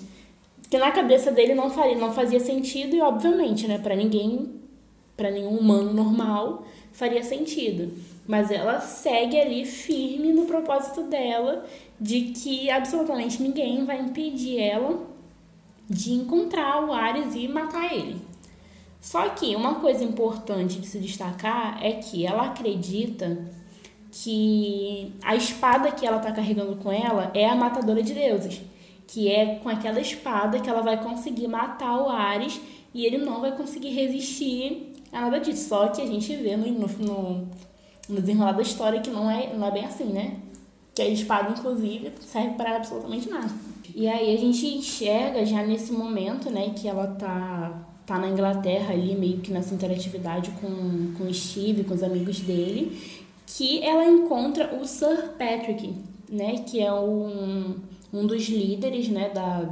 que 0.70 0.78
na 0.78 0.92
cabeça 0.92 1.32
dele 1.32 1.52
não 1.52 1.68
faria, 1.68 1.96
não 1.96 2.12
fazia 2.12 2.38
sentido 2.38 2.94
e 2.94 3.02
obviamente, 3.02 3.66
né, 3.66 3.76
para 3.76 3.96
ninguém, 3.96 4.54
para 5.16 5.30
nenhum 5.30 5.58
humano 5.58 5.92
normal 5.92 6.64
faria 6.92 7.24
sentido. 7.24 7.92
Mas 8.26 8.52
ela 8.52 8.80
segue 8.80 9.38
ali 9.38 9.64
firme 9.64 10.32
no 10.32 10.44
propósito 10.44 11.02
dela 11.02 11.66
de 12.00 12.26
que 12.32 12.70
absolutamente 12.70 13.42
ninguém 13.42 13.84
vai 13.84 14.00
impedir 14.00 14.60
ela 14.60 15.10
de 15.88 16.12
encontrar 16.12 16.84
o 16.86 16.92
Ares 16.92 17.34
e 17.34 17.48
matar 17.48 17.92
ele. 17.92 18.16
Só 19.00 19.28
que 19.30 19.56
uma 19.56 19.76
coisa 19.76 20.04
importante 20.04 20.78
de 20.78 20.86
se 20.86 21.00
destacar 21.00 21.84
é 21.84 21.92
que 21.94 22.24
ela 22.24 22.46
acredita 22.46 23.44
que 24.10 25.14
a 25.22 25.36
espada 25.36 25.92
que 25.92 26.06
ela 26.06 26.16
está 26.16 26.32
carregando 26.32 26.76
com 26.76 26.90
ela 26.90 27.30
é 27.34 27.48
a 27.48 27.54
matadora 27.54 28.02
de 28.02 28.12
deuses 28.12 28.60
que 29.10 29.28
é 29.28 29.56
com 29.56 29.68
aquela 29.68 30.00
espada 30.00 30.60
que 30.60 30.70
ela 30.70 30.82
vai 30.82 31.02
conseguir 31.02 31.48
matar 31.48 32.00
o 32.00 32.08
Ares 32.08 32.60
e 32.94 33.04
ele 33.04 33.18
não 33.18 33.40
vai 33.40 33.50
conseguir 33.56 33.90
resistir 33.90 34.92
a 35.12 35.22
nada 35.22 35.40
disso. 35.40 35.68
Só 35.68 35.88
que 35.88 36.00
a 36.00 36.06
gente 36.06 36.34
vê 36.36 36.56
no, 36.56 36.70
no, 36.70 37.48
no 38.08 38.20
desenrolar 38.20 38.52
da 38.52 38.62
história 38.62 39.00
que 39.00 39.10
não 39.10 39.28
é, 39.28 39.52
não 39.52 39.66
é 39.66 39.70
bem 39.72 39.84
assim, 39.84 40.04
né? 40.04 40.36
Que 40.94 41.02
a 41.02 41.08
espada, 41.08 41.50
inclusive, 41.50 42.12
serve 42.20 42.50
para 42.50 42.76
absolutamente 42.76 43.28
nada. 43.28 43.50
E 43.96 44.06
aí 44.06 44.32
a 44.32 44.38
gente 44.38 44.64
enxerga 44.64 45.44
já 45.44 45.64
nesse 45.64 45.90
momento, 45.92 46.48
né, 46.48 46.70
que 46.70 46.86
ela 46.86 47.08
tá, 47.08 47.84
tá 48.06 48.16
na 48.16 48.28
Inglaterra 48.28 48.92
ali, 48.92 49.16
meio 49.16 49.38
que 49.38 49.50
nessa 49.50 49.74
interatividade 49.74 50.52
com, 50.60 51.14
com 51.18 51.24
o 51.24 51.34
Steve, 51.34 51.82
com 51.82 51.94
os 51.94 52.02
amigos 52.04 52.38
dele, 52.38 53.20
que 53.56 53.82
ela 53.82 54.04
encontra 54.04 54.74
o 54.74 54.86
Sir 54.86 55.34
Patrick, 55.38 55.94
né, 56.28 56.58
que 56.66 56.80
é 56.80 56.92
um 56.92 57.76
um 58.12 58.26
dos 58.26 58.48
líderes, 58.48 59.08
né, 59.08 59.30
da, 59.30 59.68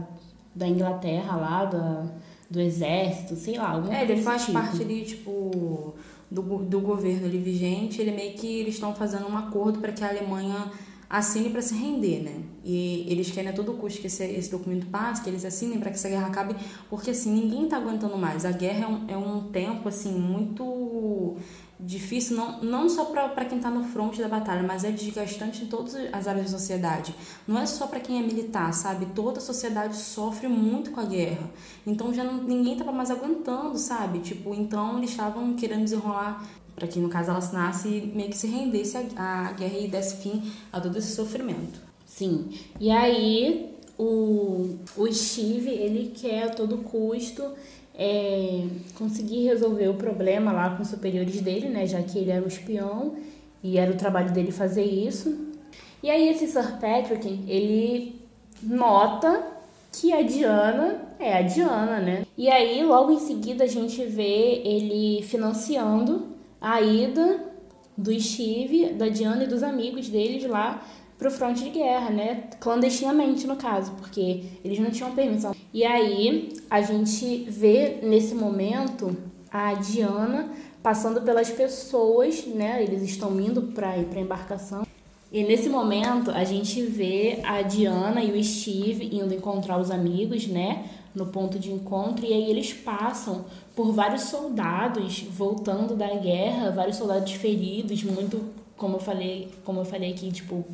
da 0.55 0.69
Inglaterra 0.69 1.37
lá, 1.37 1.65
da, 1.65 2.07
do 2.49 2.61
exército, 2.61 3.37
sei 3.37 3.57
lá. 3.59 3.71
Alguma 3.71 3.97
é, 3.97 4.03
ele 4.03 4.23
faz 4.23 4.43
tipo. 4.43 4.53
parte 4.53 4.83
ali, 4.83 5.03
tipo, 5.05 5.95
do, 6.31 6.43
do 6.43 6.81
governo 6.81 7.27
ali 7.27 7.39
vigente. 7.39 8.01
Ele 8.01 8.13
meio 8.13 8.35
que 8.35 8.61
eles 8.61 8.75
estão 8.75 8.95
fazendo 8.95 9.29
um 9.29 9.37
acordo 9.37 9.81
para 9.81 9.93
que 9.93 10.05
a 10.05 10.09
Alemanha 10.09 10.71
assine 11.11 11.49
para 11.49 11.63
se 11.63 11.75
render, 11.75 12.23
né? 12.23 12.43
E 12.63 13.07
eles 13.09 13.31
querem 13.31 13.51
a 13.51 13.53
todo 13.53 13.73
custo 13.73 14.01
que 14.01 14.07
esse, 14.07 14.23
esse 14.25 14.51
documento 14.51 14.87
passe, 14.87 15.23
que 15.23 15.31
eles 15.31 15.45
assinem 15.45 15.81
para 15.81 15.91
que 15.91 15.97
essa 15.97 16.09
guerra 16.09 16.27
acabe, 16.27 16.55
porque 16.91 17.11
assim, 17.11 17.33
ninguém 17.33 17.67
tá 17.67 17.79
aguentando 17.79 18.17
mais. 18.17 18.45
A 18.45 18.53
guerra 18.53 18.85
é 18.85 18.87
um, 18.87 19.05
é 19.09 19.17
um 19.17 19.49
tempo, 19.49 19.89
assim, 19.89 20.13
muito 20.13 21.37
difícil, 21.81 22.37
não, 22.37 22.61
não 22.61 22.89
só 22.89 23.05
para 23.07 23.45
quem 23.45 23.59
está 23.59 23.71
no 23.71 23.85
fronte 23.85 24.21
da 24.21 24.29
batalha, 24.29 24.63
mas 24.63 24.83
é 24.83 24.91
desgastante 24.91 25.65
em 25.65 25.67
todas 25.67 25.95
as 26.13 26.27
áreas 26.27 26.51
da 26.51 26.59
sociedade. 26.59 27.15
Não 27.47 27.61
é 27.61 27.67
só 27.67 27.87
para 27.87 28.01
quem 28.01 28.19
é 28.19 28.23
militar, 28.23 28.73
sabe? 28.75 29.07
Toda 29.15 29.39
a 29.39 29.41
sociedade 29.41 29.97
sofre 29.97 30.49
muito 30.49 30.91
com 30.91 31.01
a 31.01 31.05
guerra. 31.05 31.49
Então 31.87 32.13
já 32.13 32.25
não, 32.25 32.43
ninguém 32.43 32.73
estava 32.73 32.91
mais 32.91 33.11
aguentando, 33.11 33.79
sabe? 33.79 34.19
Tipo, 34.21 34.55
então 34.55 34.99
eles 34.99 35.11
estavam 35.11 35.55
querendo 35.55 35.85
desenrolar 35.85 36.45
para 36.75 36.87
que 36.87 36.99
no 36.99 37.09
caso 37.09 37.31
ela 37.31 37.39
assinasse 37.39 37.89
e 37.89 38.13
meio 38.15 38.31
que 38.31 38.39
se 38.39 38.47
rendesse 38.47 38.97
a 39.17 39.53
guerra 39.53 39.79
e 39.79 39.89
desse 39.89 40.17
fim 40.17 40.53
a 40.73 40.81
todo 40.81 40.99
esse 40.99 41.15
sofrimento. 41.15 41.81
Sim. 42.07 42.51
E 42.81 42.91
aí 42.91 43.77
o, 43.99 44.79
o 44.97 45.13
Steve, 45.13 45.71
ele 45.71 46.13
quer 46.15 46.45
a 46.45 46.51
todo 46.51 46.79
custo 46.79 47.43
é, 47.99 48.64
conseguir 48.95 49.45
resolver 49.45 49.88
o 49.88 49.95
problema 49.95 50.52
lá 50.52 50.71
com 50.76 50.83
os 50.83 50.88
superiores 50.88 51.40
dele, 51.40 51.69
né? 51.69 51.85
Já 51.85 52.00
que 52.00 52.17
ele 52.17 52.31
era 52.31 52.45
o 52.45 52.49
espião 52.49 53.17
e 53.62 53.76
era 53.76 53.90
o 53.90 53.97
trabalho 53.97 54.33
dele 54.33 54.52
fazer 54.52 54.85
isso. 54.85 55.49
E 56.00 56.09
aí 56.09 56.28
esse 56.28 56.47
Sir 56.47 56.78
Patrick, 56.81 57.26
ele 57.49 58.21
nota 58.62 59.49
que 59.93 60.12
a 60.12 60.23
Diana 60.23 61.09
é 61.19 61.38
a 61.38 61.43
Diana, 61.43 61.99
né? 61.99 62.25
E 62.37 62.49
aí 62.49 62.85
logo 62.85 63.11
em 63.11 63.19
seguida 63.19 63.64
a 63.64 63.67
gente 63.67 64.05
vê 64.05 64.62
ele 64.64 65.23
financiando 65.25 66.28
a 66.61 66.81
ida 66.81 67.45
do 67.97 68.19
Steve, 68.21 68.93
da 68.93 69.09
Diana 69.09 69.43
e 69.43 69.49
dos 69.49 69.64
amigos 69.64 70.09
deles 70.09 70.49
lá 70.49 70.87
pro 71.19 71.31
fronte 71.31 71.65
de 71.65 71.71
guerra, 71.71 72.11
né? 72.11 72.45
Clandestinamente, 72.61 73.47
no 73.47 73.57
caso, 73.57 73.93
porque 73.93 74.45
eles 74.65 74.79
não 74.79 74.91
tinham 74.91 75.13
permissão. 75.13 75.55
E 75.75 75.85
aí 75.85 76.53
a 76.71 76.81
gente 76.81 77.45
vê 77.51 77.99
nesse 78.03 78.35
momento 78.35 79.17
a 79.51 79.75
Diana 79.75 80.51
passando 80.83 81.21
pelas 81.23 81.51
pessoas, 81.51 82.47
né? 82.47 82.83
Eles 82.83 83.03
estão 83.03 83.39
indo 83.41 83.63
para 83.63 83.99
ir 83.99 84.07
para 84.07 84.21
embarcação. 84.21 84.87
E 85.31 85.43
nesse 85.43 85.69
momento 85.69 86.31
a 86.31 86.45
gente 86.45 86.81
vê 86.83 87.41
a 87.45 87.61
Diana 87.61 88.23
e 88.23 88.31
o 88.31 88.43
Steve 88.43 89.15
indo 89.15 89.35
encontrar 89.35 89.79
os 89.79 89.91
amigos, 89.91 90.47
né? 90.47 90.89
No 91.15 91.27
ponto 91.27 91.59
de 91.59 91.73
encontro, 91.73 92.25
e 92.25 92.33
aí 92.33 92.49
eles 92.49 92.73
passam 92.73 93.45
por 93.75 93.93
vários 93.93 94.23
soldados 94.23 95.25
voltando 95.31 95.97
da 95.97 96.09
guerra, 96.15 96.71
vários 96.71 96.97
soldados 96.97 97.33
feridos, 97.33 98.05
muito, 98.05 98.41
como 98.77 98.97
eu 98.97 99.01
falei, 99.01 99.51
como 99.65 99.81
eu 99.81 99.85
falei 99.85 100.13
aqui, 100.13 100.31
tipo, 100.31 100.65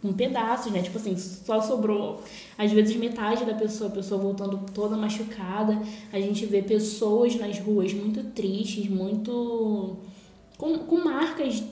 com 0.00 0.12
pedaços, 0.12 0.72
né? 0.72 0.82
Tipo 0.82 0.98
assim, 0.98 1.16
só 1.16 1.60
sobrou 1.60 2.22
às 2.56 2.70
vezes 2.72 2.96
metade 2.96 3.44
da 3.44 3.54
pessoa, 3.54 3.90
a 3.90 3.92
pessoa 3.92 4.20
voltando 4.20 4.60
toda 4.74 4.96
machucada. 4.96 5.80
A 6.12 6.18
gente 6.18 6.46
vê 6.46 6.62
pessoas 6.62 7.34
nas 7.36 7.58
ruas 7.58 7.92
muito 7.92 8.22
tristes, 8.30 8.88
muito 8.88 9.98
com, 10.56 10.78
com 10.78 10.96
marcas 11.04 11.62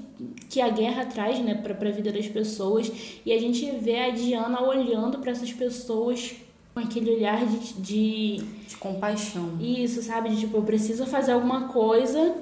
que 0.48 0.60
a 0.60 0.68
guerra 0.68 1.06
traz, 1.06 1.38
né, 1.40 1.54
para 1.54 1.88
a 1.88 1.92
vida 1.92 2.12
das 2.12 2.26
pessoas. 2.26 2.90
E 3.24 3.32
a 3.32 3.40
gente 3.40 3.70
vê 3.72 4.00
a 4.00 4.10
Diana 4.10 4.62
olhando 4.62 5.18
para 5.18 5.30
essas 5.30 5.52
pessoas 5.52 6.34
com 6.74 6.80
aquele 6.80 7.10
olhar 7.10 7.46
de, 7.46 7.74
de, 7.74 8.36
de 8.68 8.76
compaixão. 8.76 9.56
Isso, 9.60 10.02
sabe? 10.02 10.30
De 10.30 10.40
tipo, 10.40 10.56
eu 10.56 10.62
preciso 10.62 11.06
fazer 11.06 11.32
alguma 11.32 11.68
coisa 11.68 12.34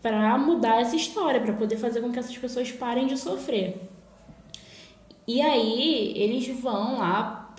para 0.00 0.36
mudar 0.36 0.80
essa 0.80 0.96
história, 0.96 1.40
para 1.40 1.52
poder 1.52 1.76
fazer 1.76 2.00
com 2.00 2.10
que 2.10 2.18
essas 2.18 2.36
pessoas 2.36 2.72
parem 2.72 3.06
de 3.06 3.16
sofrer. 3.16 3.91
E 5.26 5.40
aí 5.40 6.12
eles 6.16 6.48
vão 6.60 6.98
lá 6.98 7.54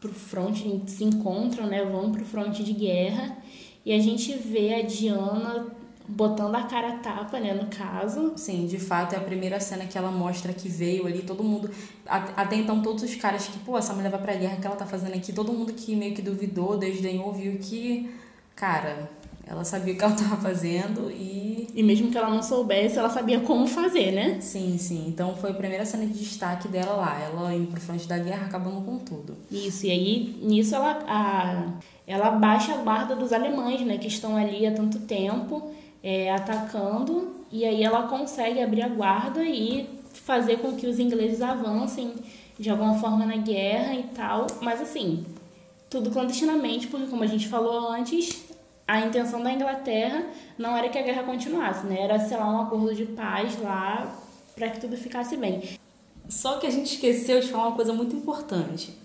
pro 0.00 0.12
fronte, 0.12 0.82
se 0.86 1.04
encontram, 1.04 1.66
né? 1.66 1.84
Vão 1.84 2.12
pro 2.12 2.24
fronte 2.24 2.62
de 2.62 2.72
guerra 2.72 3.36
e 3.84 3.92
a 3.92 3.98
gente 3.98 4.32
vê 4.34 4.74
a 4.74 4.82
Diana 4.82 5.66
botando 6.08 6.54
a 6.54 6.62
cara 6.62 6.98
tapa, 6.98 7.38
né, 7.38 7.52
no 7.52 7.66
caso. 7.66 8.32
Sim, 8.36 8.66
de 8.66 8.78
fato 8.78 9.14
é 9.14 9.18
a 9.18 9.20
primeira 9.20 9.60
cena 9.60 9.84
que 9.84 9.98
ela 9.98 10.10
mostra 10.10 10.54
que 10.54 10.68
veio 10.68 11.06
ali, 11.06 11.22
todo 11.22 11.44
mundo, 11.44 11.70
até 12.06 12.56
então 12.56 12.80
todos 12.82 13.02
os 13.02 13.14
caras 13.16 13.46
que, 13.46 13.58
pô, 13.58 13.76
essa 13.76 13.92
mulher 13.92 14.10
vai 14.10 14.20
pra 14.20 14.34
guerra, 14.34 14.56
que 14.56 14.66
ela 14.66 14.76
tá 14.76 14.86
fazendo 14.86 15.14
aqui, 15.14 15.32
todo 15.32 15.52
mundo 15.52 15.74
que 15.74 15.94
meio 15.94 16.14
que 16.14 16.22
duvidou, 16.22 16.78
desdenhou, 16.78 17.30
viu 17.32 17.58
que, 17.58 18.10
cara, 18.56 19.10
ela 19.48 19.64
sabia 19.64 19.94
o 19.94 19.96
que 19.96 20.04
ela 20.04 20.14
estava 20.14 20.36
fazendo 20.36 21.10
e. 21.10 21.48
E 21.74 21.82
mesmo 21.82 22.10
que 22.10 22.18
ela 22.18 22.28
não 22.28 22.42
soubesse, 22.42 22.98
ela 22.98 23.08
sabia 23.08 23.38
como 23.40 23.64
fazer, 23.66 24.10
né? 24.10 24.40
Sim, 24.40 24.76
sim. 24.78 25.04
Então 25.06 25.36
foi 25.36 25.50
a 25.50 25.54
primeira 25.54 25.84
cena 25.84 26.06
de 26.06 26.12
destaque 26.12 26.66
dela 26.66 26.94
lá. 26.94 27.20
Ela 27.20 27.54
indo 27.54 27.70
pro 27.70 27.80
frente 27.80 28.08
da 28.08 28.18
guerra, 28.18 28.46
acabando 28.46 28.80
com 28.84 28.98
tudo. 28.98 29.36
Isso, 29.50 29.86
e 29.86 29.90
aí 29.90 30.38
nisso 30.42 30.74
ela, 30.74 31.04
a, 31.06 31.72
ela 32.04 32.30
baixa 32.30 32.74
a 32.74 32.78
guarda 32.78 33.14
dos 33.14 33.32
alemães, 33.32 33.80
né? 33.82 33.96
Que 33.96 34.08
estão 34.08 34.36
ali 34.36 34.66
há 34.66 34.72
tanto 34.72 34.98
tempo 35.00 35.70
é, 36.02 36.32
atacando. 36.32 37.36
E 37.52 37.64
aí 37.64 37.84
ela 37.84 38.08
consegue 38.08 38.60
abrir 38.60 38.82
a 38.82 38.88
guarda 38.88 39.44
e 39.44 39.88
fazer 40.12 40.58
com 40.58 40.72
que 40.72 40.86
os 40.86 40.98
ingleses 40.98 41.40
avancem 41.40 42.14
de 42.58 42.68
alguma 42.68 42.94
forma 42.94 43.24
na 43.24 43.36
guerra 43.36 43.94
e 43.94 44.02
tal. 44.14 44.48
Mas 44.60 44.80
assim, 44.80 45.24
tudo 45.88 46.10
clandestinamente, 46.10 46.88
porque 46.88 47.06
como 47.06 47.22
a 47.22 47.26
gente 47.26 47.46
falou 47.46 47.88
antes, 47.88 48.47
a 48.88 49.00
intenção 49.00 49.42
da 49.42 49.52
Inglaterra 49.52 50.24
não 50.56 50.74
era 50.74 50.88
que 50.88 50.96
a 50.96 51.02
guerra 51.02 51.22
continuasse, 51.22 51.86
né? 51.86 52.00
Era, 52.00 52.18
sei 52.18 52.38
lá, 52.38 52.50
um 52.50 52.62
acordo 52.62 52.94
de 52.94 53.04
paz 53.04 53.60
lá 53.60 54.16
para 54.54 54.70
que 54.70 54.80
tudo 54.80 54.96
ficasse 54.96 55.36
bem. 55.36 55.62
Só 56.26 56.56
que 56.56 56.66
a 56.66 56.70
gente 56.70 56.94
esqueceu 56.94 57.38
de 57.38 57.48
falar 57.48 57.68
uma 57.68 57.76
coisa 57.76 57.92
muito 57.92 58.16
importante. 58.16 58.98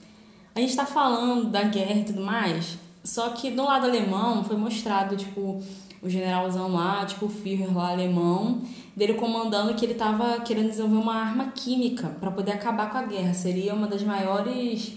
A 0.55 0.59
gente 0.61 0.69
está 0.69 0.85
falando 0.85 1.49
da 1.49 1.63
guerra 1.63 1.99
e 1.99 2.03
tudo 2.05 2.21
mais, 2.21 2.77
só 3.03 3.31
que 3.31 3.51
do 3.51 3.63
lado 3.63 3.85
alemão 3.85 4.43
foi 4.45 4.55
mostrado, 4.55 5.17
tipo, 5.17 5.61
o 6.01 6.09
generalzão 6.09 6.71
lá, 6.71 7.05
tipo, 7.05 7.25
o 7.25 7.29
Führer 7.29 7.75
lá 7.75 7.89
alemão, 7.89 8.61
dele 8.95 9.15
comandando 9.15 9.73
que 9.73 9.83
ele 9.83 9.93
estava 9.93 10.39
querendo 10.41 10.69
desenvolver 10.69 11.01
uma 11.01 11.15
arma 11.15 11.51
química 11.53 12.15
para 12.21 12.31
poder 12.31 12.53
acabar 12.53 12.89
com 12.89 12.97
a 12.99 13.03
guerra. 13.03 13.33
Seria 13.33 13.73
uma 13.73 13.87
das 13.87 14.03
maiores 14.03 14.93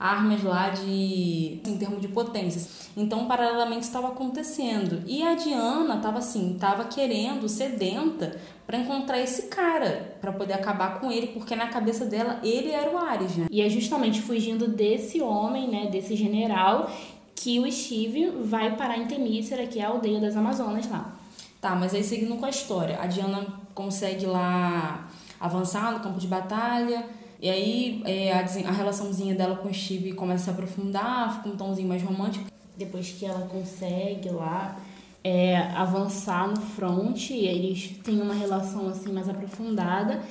armas 0.00 0.42
lá 0.42 0.70
de 0.70 1.60
em 1.66 1.76
termos 1.76 2.00
de 2.00 2.08
potências. 2.08 2.88
Então, 2.96 3.26
paralelamente 3.26 3.82
estava 3.82 4.08
acontecendo. 4.08 5.02
E 5.06 5.22
a 5.22 5.34
Diana 5.34 5.96
estava 5.96 6.18
assim, 6.18 6.54
estava 6.54 6.84
querendo, 6.84 7.46
sedenta 7.46 8.40
para 8.66 8.78
encontrar 8.78 9.20
esse 9.20 9.48
cara, 9.48 10.16
para 10.20 10.32
poder 10.32 10.54
acabar 10.54 11.00
com 11.00 11.12
ele, 11.12 11.28
porque 11.28 11.54
na 11.54 11.66
cabeça 11.66 12.06
dela 12.06 12.40
ele 12.42 12.70
era 12.70 12.90
o 12.90 12.96
Ares, 12.96 13.36
né? 13.36 13.46
E 13.50 13.60
é 13.60 13.68
justamente 13.68 14.22
fugindo 14.22 14.66
desse 14.68 15.20
homem, 15.20 15.68
né, 15.68 15.88
desse 15.90 16.16
general, 16.16 16.90
que 17.34 17.58
o 17.58 17.70
Steve 17.70 18.30
vai 18.44 18.76
parar 18.76 18.96
em 18.96 19.06
Temícera, 19.06 19.66
que 19.66 19.80
é 19.80 19.84
a 19.84 19.88
aldeia 19.88 20.20
das 20.20 20.36
Amazonas 20.36 20.88
lá. 20.88 21.16
Tá, 21.60 21.74
mas 21.74 21.94
aí 21.94 22.02
seguindo 22.02 22.36
com 22.36 22.46
a 22.46 22.50
história, 22.50 22.98
a 23.00 23.06
Diana 23.06 23.44
consegue 23.74 24.24
lá 24.24 25.08
avançar 25.38 25.92
no 25.92 26.00
campo 26.00 26.18
de 26.18 26.26
batalha, 26.26 27.04
e 27.40 27.48
aí 27.48 28.02
é, 28.04 28.32
a, 28.32 28.40
a 28.40 28.72
relaçãozinha 28.72 29.34
dela 29.34 29.56
com 29.56 29.68
o 29.68 29.74
Steve 29.74 30.12
começa 30.12 30.42
a 30.42 30.44
se 30.44 30.50
aprofundar, 30.50 31.36
fica 31.36 31.48
um 31.48 31.56
tomzinho 31.56 31.88
mais 31.88 32.02
romântico. 32.02 32.50
Depois 32.76 33.10
que 33.10 33.24
ela 33.26 33.46
consegue 33.46 34.28
lá 34.30 34.78
é, 35.24 35.58
avançar 35.74 36.48
no 36.48 36.60
front, 36.60 37.30
eles 37.30 37.92
têm 38.02 38.20
uma 38.20 38.34
relação 38.34 38.88
assim 38.88 39.12
mais 39.12 39.28
aprofundada, 39.28 40.22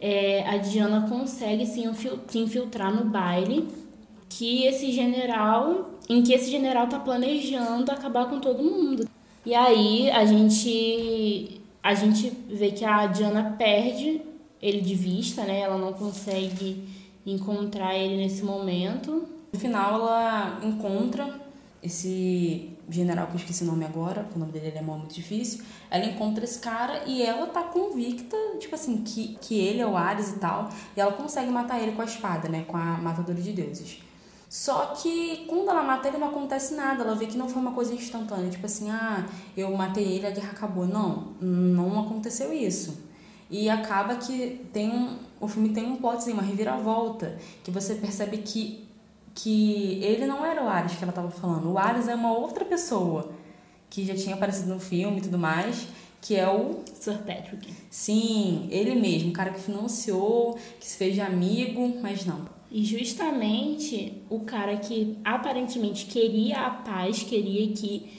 é, 0.00 0.48
a 0.48 0.56
Diana 0.58 1.08
consegue 1.08 1.66
se 1.66 1.82
infiltrar 2.38 2.94
no 2.94 3.04
baile 3.10 3.68
que 4.28 4.64
esse 4.64 4.92
general, 4.92 5.90
em 6.08 6.22
que 6.22 6.32
esse 6.32 6.50
general 6.50 6.86
tá 6.86 6.98
planejando 6.98 7.90
acabar 7.90 8.26
com 8.26 8.38
todo 8.38 8.62
mundo. 8.62 9.08
E 9.44 9.54
aí 9.54 10.10
a 10.10 10.24
gente 10.24 11.60
a 11.82 11.94
gente 11.94 12.30
vê 12.48 12.70
que 12.70 12.84
a 12.84 13.06
Diana 13.06 13.54
perde 13.58 14.20
ele 14.60 14.80
de 14.80 14.94
vista, 14.94 15.44
né? 15.44 15.60
Ela 15.60 15.78
não 15.78 15.92
consegue 15.92 16.88
encontrar 17.24 17.94
ele 17.96 18.16
nesse 18.16 18.42
momento. 18.42 19.26
No 19.52 19.58
final 19.58 19.94
ela 19.94 20.60
encontra 20.62 21.48
esse 21.82 22.76
general 22.90 23.26
que 23.26 23.34
eu 23.34 23.36
esqueci 23.36 23.62
o 23.62 23.66
nome 23.66 23.84
agora, 23.84 24.26
o 24.34 24.38
nome 24.38 24.50
dele 24.52 24.72
é 24.76 24.82
muito 24.82 25.14
difícil. 25.14 25.64
Ela 25.90 26.06
encontra 26.06 26.44
esse 26.44 26.58
cara 26.58 27.04
e 27.06 27.22
ela 27.22 27.46
tá 27.46 27.62
convicta, 27.62 28.36
tipo 28.58 28.74
assim, 28.74 29.02
que, 29.02 29.38
que 29.40 29.58
ele 29.58 29.80
é 29.80 29.86
o 29.86 29.96
Ares 29.96 30.30
e 30.30 30.38
tal. 30.38 30.70
E 30.96 31.00
ela 31.00 31.12
consegue 31.12 31.50
matar 31.50 31.80
ele 31.80 31.92
com 31.92 32.02
a 32.02 32.04
espada, 32.04 32.48
né? 32.48 32.64
Com 32.66 32.76
a 32.76 32.98
matadora 32.98 33.40
de 33.40 33.52
deuses. 33.52 33.98
Só 34.48 34.86
que 34.86 35.44
quando 35.46 35.68
ela 35.68 35.82
mata 35.82 36.08
ele 36.08 36.16
não 36.16 36.28
acontece 36.28 36.74
nada, 36.74 37.04
ela 37.04 37.14
vê 37.14 37.26
que 37.26 37.36
não 37.36 37.48
foi 37.48 37.60
uma 37.60 37.72
coisa 37.72 37.92
instantânea, 37.92 38.48
tipo 38.48 38.64
assim, 38.64 38.88
ah, 38.90 39.26
eu 39.54 39.70
matei 39.76 40.04
ele, 40.04 40.26
a 40.26 40.30
guerra 40.30 40.52
acabou. 40.52 40.86
Não, 40.86 41.34
não 41.40 42.00
aconteceu 42.00 42.52
isso. 42.52 43.07
E 43.50 43.70
acaba 43.70 44.16
que 44.16 44.60
tem 44.72 44.90
um, 44.90 45.16
o 45.40 45.48
filme 45.48 45.70
tem 45.70 45.86
um 45.86 45.96
plotzinho, 45.96 46.36
uma 46.36 46.42
reviravolta, 46.42 47.38
que 47.64 47.70
você 47.70 47.94
percebe 47.94 48.38
que, 48.38 48.86
que 49.34 50.02
ele 50.02 50.26
não 50.26 50.44
era 50.44 50.62
o 50.62 50.68
Ares 50.68 50.94
que 50.94 51.02
ela 51.02 51.10
estava 51.10 51.30
falando. 51.30 51.72
O 51.72 51.78
Ares 51.78 52.08
é 52.08 52.14
uma 52.14 52.32
outra 52.32 52.64
pessoa 52.64 53.30
que 53.88 54.04
já 54.04 54.14
tinha 54.14 54.34
aparecido 54.34 54.74
no 54.74 54.80
filme 54.80 55.18
e 55.18 55.22
tudo 55.22 55.38
mais, 55.38 55.88
que 56.20 56.36
é 56.36 56.48
o 56.48 56.80
Sir 56.94 57.18
Patrick. 57.18 57.72
Sim, 57.90 58.68
ele 58.70 58.94
mesmo, 58.94 59.30
o 59.30 59.32
cara 59.32 59.50
que 59.50 59.60
financiou, 59.60 60.58
que 60.78 60.86
se 60.86 60.96
fez 60.96 61.14
de 61.14 61.20
amigo, 61.20 61.96
mas 62.02 62.26
não. 62.26 62.46
E 62.70 62.84
justamente 62.84 64.22
o 64.28 64.40
cara 64.40 64.76
que 64.76 65.16
aparentemente 65.24 66.04
queria 66.04 66.66
a 66.66 66.70
paz, 66.70 67.22
queria 67.22 67.72
que, 67.72 68.12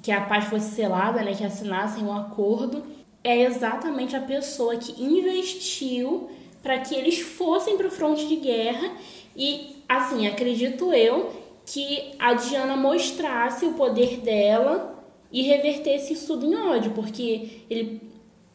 que 0.00 0.12
a 0.12 0.20
paz 0.20 0.44
fosse 0.44 0.72
selada, 0.72 1.22
né, 1.22 1.34
que 1.34 1.42
assinassem 1.42 2.04
um 2.04 2.12
acordo, 2.12 2.84
é 3.24 3.42
exatamente 3.42 4.16
a 4.16 4.20
pessoa 4.20 4.76
que 4.76 5.00
investiu 5.02 6.30
para 6.62 6.78
que 6.78 6.94
eles 6.94 7.20
fossem 7.20 7.76
para 7.76 7.88
o 7.88 7.90
fronte 7.90 8.26
de 8.26 8.36
guerra 8.36 8.90
e, 9.36 9.76
assim, 9.88 10.26
acredito 10.26 10.92
eu 10.92 11.30
que 11.64 12.12
a 12.18 12.34
Diana 12.34 12.76
mostrasse 12.76 13.64
o 13.64 13.74
poder 13.74 14.18
dela 14.18 14.92
e 15.30 15.42
revertesse 15.42 16.12
isso 16.12 16.26
tudo 16.26 16.46
em 16.46 16.54
ódio, 16.54 16.92
porque 16.92 17.62
ele, 17.70 18.02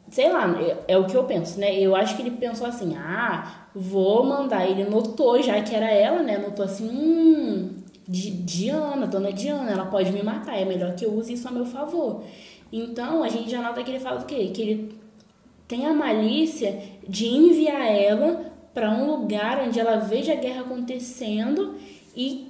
sei 0.10 0.32
lá, 0.32 0.56
é, 0.62 0.94
é 0.94 0.98
o 0.98 1.06
que 1.06 1.16
eu 1.16 1.24
penso, 1.24 1.60
né? 1.60 1.76
Eu 1.80 1.96
acho 1.96 2.16
que 2.16 2.22
ele 2.22 2.32
pensou 2.32 2.68
assim, 2.68 2.96
ah, 2.96 3.68
vou 3.74 4.24
mandar. 4.24 4.70
Ele 4.70 4.84
notou 4.84 5.42
já 5.42 5.60
que 5.62 5.74
era 5.76 5.90
ela, 5.90 6.22
né? 6.22 6.38
Notou 6.38 6.64
assim, 6.64 6.88
hum, 6.88 7.76
Diana, 8.08 9.08
dona 9.08 9.34
Diana, 9.34 9.72
ela 9.72 9.86
pode 9.86 10.12
me 10.12 10.22
matar, 10.22 10.58
é 10.58 10.66
melhor 10.66 10.96
que 10.96 11.06
eu 11.06 11.14
use 11.14 11.34
isso 11.34 11.48
a 11.48 11.52
meu 11.52 11.66
favor. 11.66 12.24
Então, 12.72 13.24
a 13.24 13.30
gente 13.30 13.50
já 13.50 13.62
nota 13.62 13.84
que 13.84 13.92
ele 13.92 14.00
fala 14.00 14.22
o 14.22 14.26
quê? 14.26 14.52
Que 14.54 14.62
ele 14.62 14.98
tem 15.68 15.86
a 15.86 15.94
malícia 15.94 16.82
de 17.08 17.28
enviar 17.28 17.86
ela 17.92 18.52
para 18.74 18.90
um 18.92 19.10
lugar 19.10 19.60
onde 19.68 19.80
ela 19.80 19.98
veja 19.98 20.34
a 20.34 20.36
guerra 20.36 20.62
acontecendo 20.62 21.76
e 22.16 22.48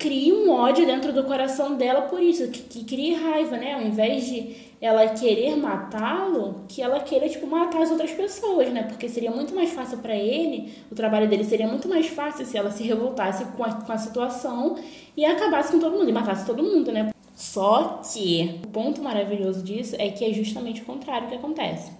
cria 0.00 0.34
um 0.34 0.50
ódio 0.50 0.86
dentro 0.86 1.12
do 1.12 1.24
coração 1.24 1.76
dela 1.76 2.02
por 2.02 2.22
isso, 2.22 2.48
que, 2.48 2.62
que 2.62 2.84
cria 2.84 3.18
raiva, 3.18 3.56
né? 3.56 3.74
Ao 3.74 3.82
invés 3.82 4.26
de 4.26 4.56
ela 4.80 5.06
querer 5.08 5.56
matá-lo, 5.56 6.64
que 6.66 6.80
ela 6.80 7.00
queira, 7.00 7.28
tipo, 7.28 7.46
matar 7.46 7.82
as 7.82 7.90
outras 7.90 8.10
pessoas, 8.10 8.70
né? 8.70 8.84
Porque 8.84 9.10
seria 9.10 9.30
muito 9.30 9.54
mais 9.54 9.70
fácil 9.72 9.98
para 9.98 10.16
ele, 10.16 10.72
o 10.90 10.94
trabalho 10.94 11.28
dele 11.28 11.44
seria 11.44 11.68
muito 11.68 11.86
mais 11.86 12.06
fácil 12.06 12.46
se 12.46 12.56
ela 12.56 12.70
se 12.70 12.82
revoltasse 12.82 13.44
com 13.56 13.62
a, 13.62 13.72
com 13.74 13.92
a 13.92 13.98
situação 13.98 14.76
e 15.14 15.24
acabasse 15.24 15.70
com 15.70 15.78
todo 15.78 15.98
mundo, 15.98 16.08
e 16.08 16.12
matasse 16.12 16.46
todo 16.46 16.62
mundo, 16.62 16.90
né? 16.90 17.10
Só 17.40 18.02
que 18.04 18.60
o 18.62 18.68
ponto 18.68 19.02
maravilhoso 19.02 19.62
disso 19.62 19.96
é 19.98 20.10
que 20.10 20.22
é 20.22 20.30
justamente 20.30 20.82
o 20.82 20.84
contrário 20.84 21.26
que 21.26 21.34
acontece. 21.34 21.90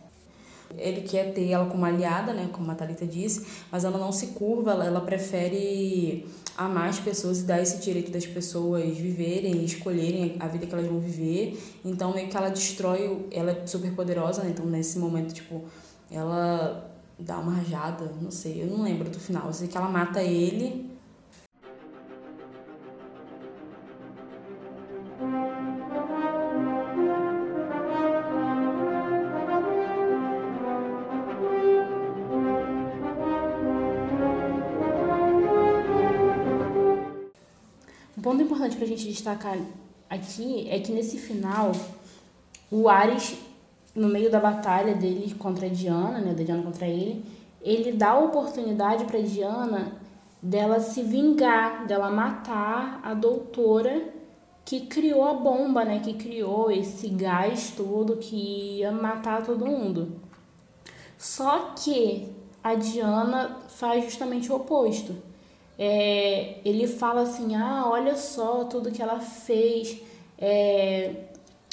Ele 0.77 1.01
quer 1.01 1.33
ter 1.33 1.49
ela 1.49 1.65
como 1.65 1.83
aliada, 1.83 2.35
né, 2.35 2.51
como 2.53 2.71
a 2.71 2.75
Thalita 2.75 3.07
disse, 3.07 3.47
mas 3.73 3.83
ela 3.83 3.97
não 3.97 4.13
se 4.13 4.29
curva, 4.29 4.73
ela, 4.73 4.85
ela 4.85 5.01
prefere 5.01 6.27
amar 6.59 6.91
as 6.91 7.01
pessoas 7.01 7.41
e 7.41 7.45
dar 7.45 7.59
esse 7.59 7.79
direito 7.79 8.13
das 8.13 8.27
pessoas 8.27 8.99
viverem, 8.99 9.65
escolherem 9.65 10.37
a 10.39 10.47
vida 10.47 10.67
que 10.67 10.75
elas 10.75 10.87
vão 10.87 11.01
viver. 11.01 11.59
Então, 11.83 12.13
meio 12.13 12.29
que 12.29 12.37
ela 12.37 12.51
destrói, 12.51 13.27
ela 13.33 13.53
é 13.53 13.67
super 13.67 13.95
poderosa, 13.95 14.43
né? 14.43 14.51
Então, 14.51 14.67
nesse 14.67 14.99
momento, 14.99 15.33
tipo, 15.33 15.65
ela 16.11 16.87
dá 17.19 17.39
uma 17.39 17.53
rajada, 17.53 18.13
não 18.21 18.31
sei, 18.31 18.63
eu 18.63 18.67
não 18.67 18.83
lembro 18.85 19.09
do 19.09 19.19
final. 19.19 19.47
Eu 19.47 19.55
sei 19.55 19.69
que 19.69 19.77
ela 19.77 19.89
mata 19.89 20.23
ele 20.23 20.90
destacar 39.09 39.59
aqui 40.09 40.69
é 40.69 40.79
que 40.81 40.93
nesse 40.93 41.19
final, 41.19 41.73
o 42.71 42.89
Ares, 42.89 43.37
no 43.95 44.09
meio 44.09 44.31
da 44.31 44.41
batalha 44.41 44.95
dele 44.95 45.35
contra 45.35 45.71
Diana, 45.71 46.19
né, 46.19 46.35
da 46.35 46.43
Diana 46.43 46.63
contra 46.63 46.87
ele, 46.87 47.25
ele 47.63 47.93
dá 47.93 48.11
a 48.11 48.19
oportunidade 48.19 49.05
para 49.05 49.21
Diana 49.21 49.93
dela 50.43 50.81
se 50.81 51.03
vingar, 51.03 51.87
dela 51.87 52.11
matar 52.11 53.01
a 53.05 53.15
doutora 53.15 54.15
que 54.65 54.81
criou 54.87 55.25
a 55.25 55.35
bomba, 55.35 55.85
né, 55.85 56.01
que 56.01 56.15
criou 56.15 56.71
esse 56.71 57.09
gás 57.09 57.73
todo 57.77 58.17
que 58.17 58.79
ia 58.79 58.91
matar 58.91 59.45
todo 59.45 59.67
mundo. 59.67 60.21
Só 61.19 61.73
que 61.77 62.29
a 62.63 62.75
Diana 62.75 63.59
faz 63.69 64.05
justamente 64.05 64.51
o 64.51 64.57
oposto 64.57 65.30
é, 65.83 66.59
ele 66.63 66.87
fala 66.87 67.23
assim: 67.23 67.57
ah, 67.57 67.85
olha 67.87 68.15
só 68.15 68.65
tudo 68.65 68.91
que 68.91 69.01
ela 69.01 69.19
fez, 69.19 69.99
é, 70.37 71.15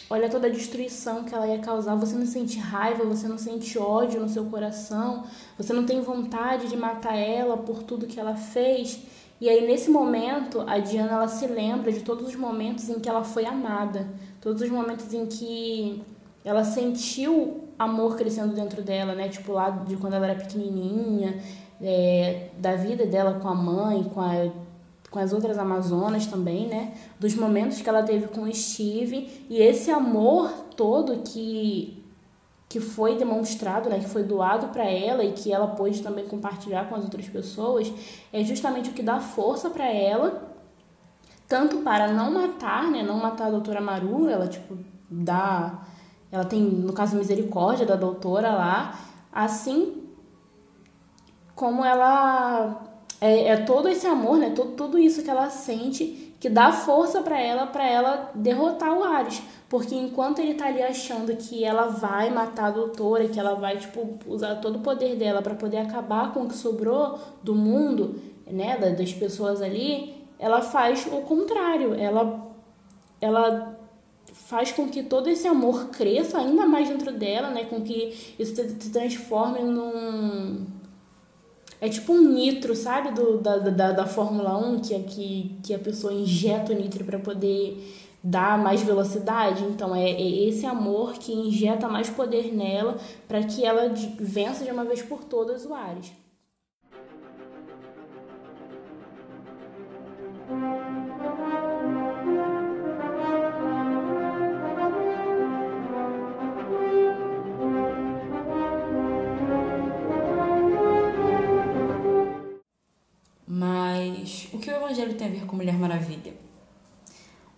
olha 0.10 0.30
toda 0.30 0.48
a 0.48 0.50
destruição 0.50 1.26
que 1.26 1.36
ela 1.36 1.46
ia 1.46 1.60
causar. 1.60 1.94
Você 1.96 2.16
não 2.16 2.26
sente 2.26 2.58
raiva, 2.58 3.04
você 3.04 3.28
não 3.28 3.38
sente 3.38 3.78
ódio 3.78 4.22
no 4.22 4.30
seu 4.30 4.46
coração, 4.46 5.26
você 5.58 5.74
não 5.74 5.86
tem 5.86 6.00
vontade 6.00 6.70
de 6.70 6.78
matar 6.78 7.18
ela 7.18 7.58
por 7.58 7.84
tudo 7.84 8.08
que 8.08 8.18
ela 8.18 8.38
fez. 8.38 8.98
E 9.42 9.50
aí, 9.50 9.68
nesse 9.68 9.92
momento, 9.92 10.64
a 10.66 10.80
Diana 10.80 11.12
ela 11.12 11.28
se 11.28 11.46
lembra 11.46 11.92
de 11.92 12.00
todos 12.00 12.30
os 12.30 12.36
momentos 12.36 12.88
em 12.88 13.02
que 13.02 13.10
ela 13.10 13.26
foi 13.26 13.46
amada, 13.46 14.08
todos 14.40 14.62
os 14.62 14.70
momentos 14.70 15.14
em 15.14 15.26
que 15.26 16.02
ela 16.46 16.64
sentiu 16.64 17.66
amor 17.78 18.16
crescendo 18.16 18.56
dentro 18.56 18.82
dela, 18.82 19.14
né? 19.14 19.28
Tipo, 19.28 19.52
lá 19.52 19.70
de 19.70 19.98
quando 19.98 20.14
ela 20.14 20.28
era 20.28 20.40
pequenininha 20.40 21.38
é, 21.82 22.50
da 22.58 22.76
vida 22.76 23.06
dela 23.06 23.40
com 23.40 23.48
a 23.48 23.56
mãe, 23.56 24.04
com, 24.04 24.22
a, 24.22 24.50
com 25.10 25.20
as 25.20 25.34
outras 25.34 25.58
Amazonas 25.58 26.26
também, 26.26 26.68
né? 26.68 26.94
Dos 27.20 27.36
momentos 27.36 27.82
que 27.82 27.90
ela 27.90 28.04
teve 28.04 28.28
com 28.28 28.42
o 28.42 28.54
Steve. 28.54 29.46
E 29.50 29.62
esse 29.62 29.92
amor 29.92 30.50
todo 30.76 31.22
que 31.24 32.04
que 32.70 32.82
foi 32.82 33.16
demonstrado, 33.16 33.90
né, 33.90 34.00
que 34.00 34.10
foi 34.10 34.24
doado 34.24 34.68
para 34.68 34.84
ela 34.84 35.24
e 35.24 35.32
que 35.32 35.54
ela 35.54 35.68
pôde 35.68 36.04
também 36.04 36.28
compartilhar 36.28 36.90
com 36.90 36.96
as 36.96 37.04
outras 37.04 37.28
pessoas, 37.28 37.92
é 38.34 38.44
justamente 38.44 38.90
o 38.90 38.94
que 38.94 39.02
dá 39.02 39.20
força 39.20 39.70
para 39.70 39.88
ela, 39.88 40.54
tanto 41.48 41.78
para 41.78 42.12
não 42.12 42.30
matar, 42.30 42.92
né, 42.92 43.02
não 43.04 43.18
matar 43.18 43.48
a 43.48 43.52
doutora 43.52 43.80
Maru, 43.80 44.30
ela 44.30 44.48
tipo 44.48 44.78
dá, 45.10 45.82
ela 46.30 46.44
tem 46.44 46.60
no 46.62 46.92
caso 46.92 47.16
misericórdia 47.16 47.86
da 47.86 47.96
doutora 47.96 48.52
lá, 48.52 49.00
assim 49.32 49.97
como 51.58 51.84
ela 51.84 52.84
é, 53.20 53.50
é, 53.50 53.58
todo 53.58 53.90
esse 53.90 54.06
amor, 54.06 54.38
né? 54.38 54.52
Todo, 54.52 54.74
tudo 54.74 54.98
isso 54.98 55.24
que 55.24 55.30
ela 55.30 55.50
sente 55.50 56.36
que 56.40 56.50
dá 56.50 56.72
força 56.72 57.22
para 57.22 57.42
ela, 57.42 57.66
para 57.66 57.90
ela 57.90 58.30
derrotar 58.36 58.96
o 58.96 59.04
Ares. 59.04 59.42
Porque 59.68 59.96
enquanto 59.96 60.38
ele 60.38 60.54
tá 60.54 60.68
ali 60.68 60.84
achando 60.84 61.36
que 61.36 61.64
ela 61.64 61.88
vai 61.88 62.30
matar 62.30 62.68
a 62.68 62.72
doutora, 62.72 63.28
que 63.28 63.40
ela 63.40 63.56
vai, 63.56 63.78
tipo, 63.78 64.08
usar 64.28 64.58
todo 64.58 64.78
o 64.78 64.82
poder 64.82 65.16
dela 65.16 65.42
para 65.42 65.56
poder 65.56 65.78
acabar 65.78 66.32
com 66.32 66.44
o 66.44 66.48
que 66.48 66.56
sobrou 66.56 67.20
do 67.42 67.56
mundo, 67.56 68.22
né, 68.46 68.78
das 68.78 69.12
pessoas 69.14 69.60
ali, 69.60 70.16
ela 70.38 70.62
faz 70.62 71.08
o 71.08 71.22
contrário. 71.22 71.96
Ela, 71.96 72.40
ela 73.20 73.76
faz 74.32 74.72
com 74.72 74.88
que 74.88 75.02
todo 75.02 75.28
esse 75.28 75.48
amor 75.48 75.88
cresça 75.88 76.38
ainda 76.38 76.68
mais 76.68 76.88
dentro 76.88 77.12
dela, 77.12 77.50
né? 77.50 77.66
Com 77.66 77.82
que 77.82 78.36
isso 78.38 78.56
se 78.56 78.92
transforme 78.92 79.62
num. 79.62 80.77
É 81.80 81.88
tipo 81.88 82.12
um 82.14 82.22
nitro, 82.34 82.76
sabe? 82.76 83.12
Do, 83.12 83.38
da, 83.38 83.58
da, 83.58 83.92
da 83.92 84.06
Fórmula 84.08 84.58
1, 84.58 84.80
que, 84.80 85.00
que, 85.00 85.60
que 85.64 85.74
a 85.74 85.80
pessoa 85.80 86.12
injeta 86.12 86.74
o 86.74 86.76
nitro 86.76 87.06
para 87.06 87.20
poder 87.20 87.78
dar 88.24 88.58
mais 88.58 88.82
velocidade. 88.82 89.64
Então, 89.64 89.96
é, 89.96 90.10
é, 90.10 90.50
esse 90.50 90.66
amor 90.66 91.14
que 91.14 91.32
injeta 91.32 91.88
mais 91.88 92.10
poder 92.10 92.54
nela 92.54 92.98
para 93.28 93.44
que 93.44 93.64
ela 93.64 93.94
vença 94.20 94.64
de 94.64 94.72
uma 94.72 94.84
vez 94.84 95.02
por 95.02 95.24
todas 95.24 95.66
o 95.66 95.74
Ares. 95.74 96.12
Com 115.48 115.56
Mulher 115.56 115.78
Maravilha? 115.78 116.34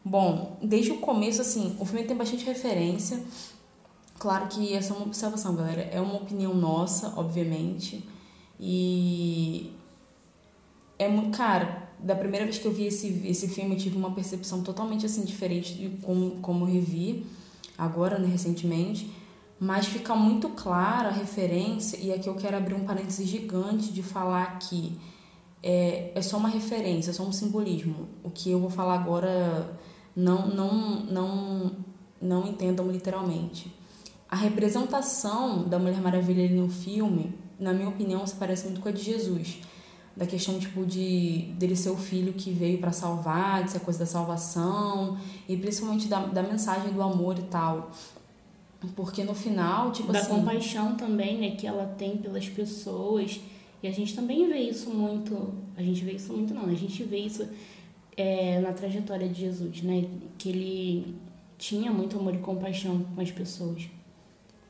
Bom, 0.04 0.58
desde 0.64 0.92
o 0.92 0.98
começo, 0.98 1.42
assim, 1.42 1.76
o 1.80 1.86
filme 1.86 2.06
tem 2.06 2.16
bastante 2.16 2.46
referência. 2.46 3.22
Claro 4.18 4.48
que 4.48 4.74
essa 4.74 4.94
é 4.94 4.98
uma 4.98 5.06
observação, 5.06 5.56
galera. 5.56 5.82
É 5.82 6.00
uma 6.00 6.16
opinião 6.16 6.54
nossa, 6.54 7.14
obviamente. 7.18 8.04
E. 8.60 9.72
É 10.98 11.08
muito. 11.08 11.38
Cara, 11.38 11.90
da 12.00 12.16
primeira 12.16 12.46
vez 12.46 12.58
que 12.58 12.66
eu 12.66 12.72
vi 12.72 12.86
esse, 12.86 13.22
esse 13.26 13.48
filme, 13.48 13.76
eu 13.76 13.80
tive 13.80 13.98
uma 13.98 14.12
percepção 14.12 14.62
totalmente 14.62 15.06
assim 15.06 15.24
diferente 15.24 15.74
de 15.74 15.90
como, 16.02 16.32
como 16.42 16.66
eu 16.66 16.74
revi 16.74 17.26
agora, 17.78 18.18
né, 18.18 18.28
recentemente. 18.28 19.12
Mas 19.60 19.86
fica 19.86 20.16
muito 20.16 20.50
clara 20.50 21.10
a 21.10 21.12
referência, 21.12 21.98
e 21.98 22.14
aqui 22.14 22.30
eu 22.30 22.36
quero 22.36 22.56
abrir 22.56 22.74
um 22.76 22.86
parênteses 22.86 23.28
gigante 23.28 23.92
de 23.92 24.02
falar 24.02 24.58
que 24.60 24.98
é, 25.62 26.12
é 26.16 26.22
só 26.22 26.38
uma 26.38 26.50
referência, 26.50 27.12
é 27.12 27.14
só 27.14 27.24
um 27.24 27.32
simbolismo. 27.32 28.08
O 28.24 28.30
que 28.30 28.52
eu 28.52 28.60
vou 28.60 28.70
falar 28.70 28.96
agora 28.96 29.78
não, 30.16 30.48
não, 30.48 31.00
não, 31.06 31.72
não 32.22 32.48
entendam 32.48 32.90
literalmente. 32.92 33.74
A 34.30 34.36
representação 34.36 35.68
da 35.68 35.80
Mulher 35.80 36.02
Maravilha 36.02 36.44
ali 36.46 36.56
no 36.56 36.70
filme, 36.70 37.34
na 37.60 37.74
minha 37.74 37.90
opinião, 37.90 38.26
se 38.26 38.36
parece 38.36 38.66
muito 38.66 38.82
com 38.82 38.90
a 38.90 38.92
de 38.92 39.02
Jesus 39.02 39.60
da 40.20 40.26
questão 40.26 40.60
tipo 40.60 40.86
de 40.86 41.54
dele 41.58 41.78
ser 41.78 41.92
o 41.92 41.96
filho 41.96 42.34
que 42.34 42.52
veio 42.52 42.78
para 42.78 42.92
salvar, 42.92 43.64
de 43.64 43.72
ser 43.72 43.78
a 43.78 43.80
coisa 43.80 44.00
da 44.00 44.06
salvação 44.06 45.18
e 45.48 45.56
principalmente 45.56 46.10
da, 46.10 46.20
da 46.26 46.44
mensagem 46.44 46.92
do 46.92 47.02
amor 47.02 47.40
e 47.40 47.44
tal. 47.44 47.92
Porque 48.98 49.24
no 49.24 49.34
final, 49.34 49.94
tipo 49.94 50.12
da 50.12 50.20
assim, 50.20 50.30
compaixão 50.30 50.96
também, 50.96 51.38
né, 51.38 51.52
que 51.52 51.66
ela 51.66 51.86
tem 51.98 52.18
pelas 52.18 52.50
pessoas. 52.50 53.40
E 53.82 53.88
a 53.88 53.92
gente 53.92 54.16
também 54.16 54.48
vê 54.48 54.60
isso 54.60 54.90
muito, 54.90 55.54
a 55.78 55.82
gente 55.82 56.04
vê 56.04 56.14
isso 56.14 56.34
muito 56.34 56.54
não, 56.54 56.66
a 56.66 56.74
gente 56.74 57.04
vê 57.04 57.20
isso 57.20 57.48
é, 58.18 58.60
na 58.60 58.74
trajetória 58.74 59.28
de 59.28 59.40
Jesus, 59.40 59.82
né, 59.82 60.06
que 60.38 60.50
ele 60.50 61.16
tinha 61.58 61.92
muito 61.92 62.18
amor 62.18 62.36
e 62.36 62.40
compaixão 62.40 63.06
com 63.16 63.22
as 63.22 63.32
pessoas. 63.32 63.90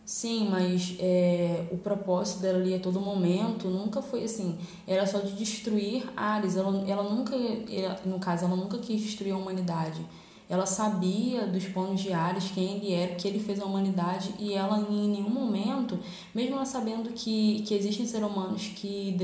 Sim, 0.05 0.49
mas 0.49 0.95
é, 0.99 1.67
o 1.71 1.77
propósito 1.77 2.41
dela 2.41 2.57
ali 2.57 2.73
a 2.73 2.79
todo 2.79 2.99
momento 2.99 3.67
nunca 3.67 4.01
foi 4.01 4.23
assim. 4.23 4.57
Era 4.87 5.05
só 5.05 5.19
de 5.19 5.33
destruir 5.33 6.03
Ares. 6.17 6.57
Ela, 6.57 6.83
ela 6.89 7.03
nunca, 7.03 7.35
ela, 7.35 8.01
no 8.03 8.17
caso, 8.17 8.45
ela 8.45 8.55
nunca 8.55 8.79
quis 8.79 8.99
destruir 9.01 9.33
a 9.33 9.37
humanidade. 9.37 10.01
Ela 10.49 10.65
sabia 10.65 11.45
dos 11.45 11.65
planos 11.65 12.01
de 12.01 12.11
Ares, 12.11 12.49
quem 12.51 12.77
ele 12.77 12.91
era, 12.91 13.13
que 13.13 13.27
ele 13.27 13.39
fez 13.39 13.61
a 13.61 13.65
humanidade, 13.65 14.33
e 14.39 14.53
ela 14.53 14.79
em 14.79 15.07
nenhum 15.07 15.29
momento, 15.29 15.99
mesmo 16.33 16.55
ela 16.55 16.65
sabendo 16.65 17.11
que, 17.11 17.61
que 17.67 17.75
existem 17.75 18.07
seres 18.07 18.27
humanos 18.27 18.71
que 18.75 19.15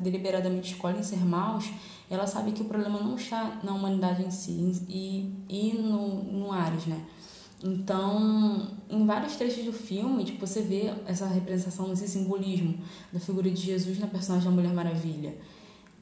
deliberadamente 0.00 0.72
escolhem 0.72 1.02
ser 1.02 1.24
maus, 1.24 1.70
ela 2.10 2.26
sabe 2.26 2.50
que 2.50 2.62
o 2.62 2.64
problema 2.64 3.00
não 3.00 3.14
está 3.14 3.60
na 3.62 3.72
humanidade 3.72 4.24
em 4.24 4.30
si 4.32 4.82
e, 4.88 5.32
e 5.48 5.72
no, 5.74 6.24
no 6.24 6.52
Ares, 6.52 6.86
né? 6.86 7.04
Então, 7.62 8.66
em 8.90 9.06
vários 9.06 9.36
trechos 9.36 9.64
do 9.64 9.72
filme, 9.72 10.24
tipo, 10.24 10.46
você 10.46 10.60
vê 10.60 10.92
essa 11.06 11.26
representação, 11.26 11.90
esse 11.92 12.06
simbolismo 12.06 12.78
da 13.10 13.18
figura 13.18 13.50
de 13.50 13.60
Jesus 13.60 13.98
na 13.98 14.06
personagem 14.06 14.50
da 14.50 14.54
Mulher 14.54 14.74
Maravilha. 14.74 15.34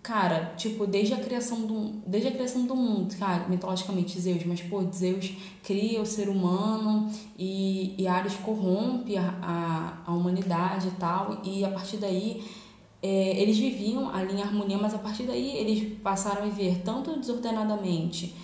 Cara, 0.02 0.52
tipo, 0.56 0.84
desde 0.84 1.14
a 1.14 1.18
criação 1.18 1.60
do, 1.64 1.92
desde 2.04 2.28
a 2.28 2.32
criação 2.32 2.66
do 2.66 2.74
mundo, 2.74 3.16
cara, 3.16 3.46
mitologicamente 3.48 4.18
Zeus, 4.18 4.44
mas 4.44 4.60
pô, 4.60 4.82
Zeus 4.92 5.32
cria 5.62 6.02
o 6.02 6.06
ser 6.06 6.28
humano 6.28 7.08
e, 7.38 7.94
e 7.96 8.08
Ares 8.08 8.34
corrompe 8.34 9.16
a, 9.16 9.22
a, 9.40 10.10
a 10.10 10.12
humanidade 10.12 10.88
e 10.88 10.90
tal, 10.92 11.40
e 11.44 11.64
a 11.64 11.70
partir 11.70 11.98
daí 11.98 12.42
é, 13.00 13.40
eles 13.40 13.56
viviam 13.56 14.12
ali 14.12 14.34
em 14.34 14.42
harmonia, 14.42 14.76
mas 14.76 14.92
a 14.92 14.98
partir 14.98 15.22
daí 15.22 15.56
eles 15.56 15.96
passaram 16.02 16.42
a 16.42 16.46
viver 16.46 16.80
tanto 16.84 17.20
desordenadamente 17.20 18.34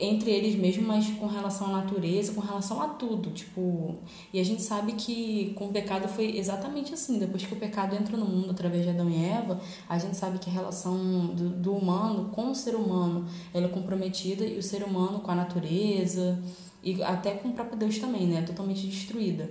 entre 0.00 0.30
eles 0.30 0.54
mesmos, 0.54 0.86
mas 0.86 1.08
com 1.18 1.26
relação 1.26 1.68
à 1.68 1.78
natureza, 1.78 2.32
com 2.32 2.40
relação 2.40 2.80
a 2.80 2.88
tudo, 2.88 3.30
tipo, 3.30 3.96
e 4.32 4.40
a 4.40 4.44
gente 4.44 4.62
sabe 4.62 4.92
que 4.92 5.52
com 5.56 5.66
o 5.66 5.72
pecado 5.72 6.08
foi 6.08 6.36
exatamente 6.36 6.94
assim, 6.94 7.18
depois 7.18 7.44
que 7.44 7.52
o 7.52 7.56
pecado 7.56 7.94
entra 7.96 8.16
no 8.16 8.24
mundo 8.24 8.50
através 8.50 8.84
de 8.84 8.90
Adão 8.90 9.10
e 9.10 9.24
Eva, 9.24 9.60
a 9.88 9.98
gente 9.98 10.16
sabe 10.16 10.38
que 10.38 10.48
a 10.48 10.52
relação 10.52 11.26
do, 11.26 11.50
do 11.50 11.72
humano 11.74 12.30
com 12.30 12.50
o 12.50 12.54
ser 12.54 12.74
humano, 12.74 13.26
ela 13.52 13.66
é 13.66 13.68
comprometida 13.68 14.44
e 14.44 14.58
o 14.58 14.62
ser 14.62 14.82
humano 14.82 15.20
com 15.20 15.30
a 15.30 15.34
natureza 15.34 16.42
e 16.82 17.02
até 17.02 17.32
com 17.32 17.48
o 17.48 17.52
próprio 17.52 17.78
Deus 17.78 17.98
também, 17.98 18.26
né, 18.26 18.42
totalmente 18.42 18.86
destruída. 18.86 19.50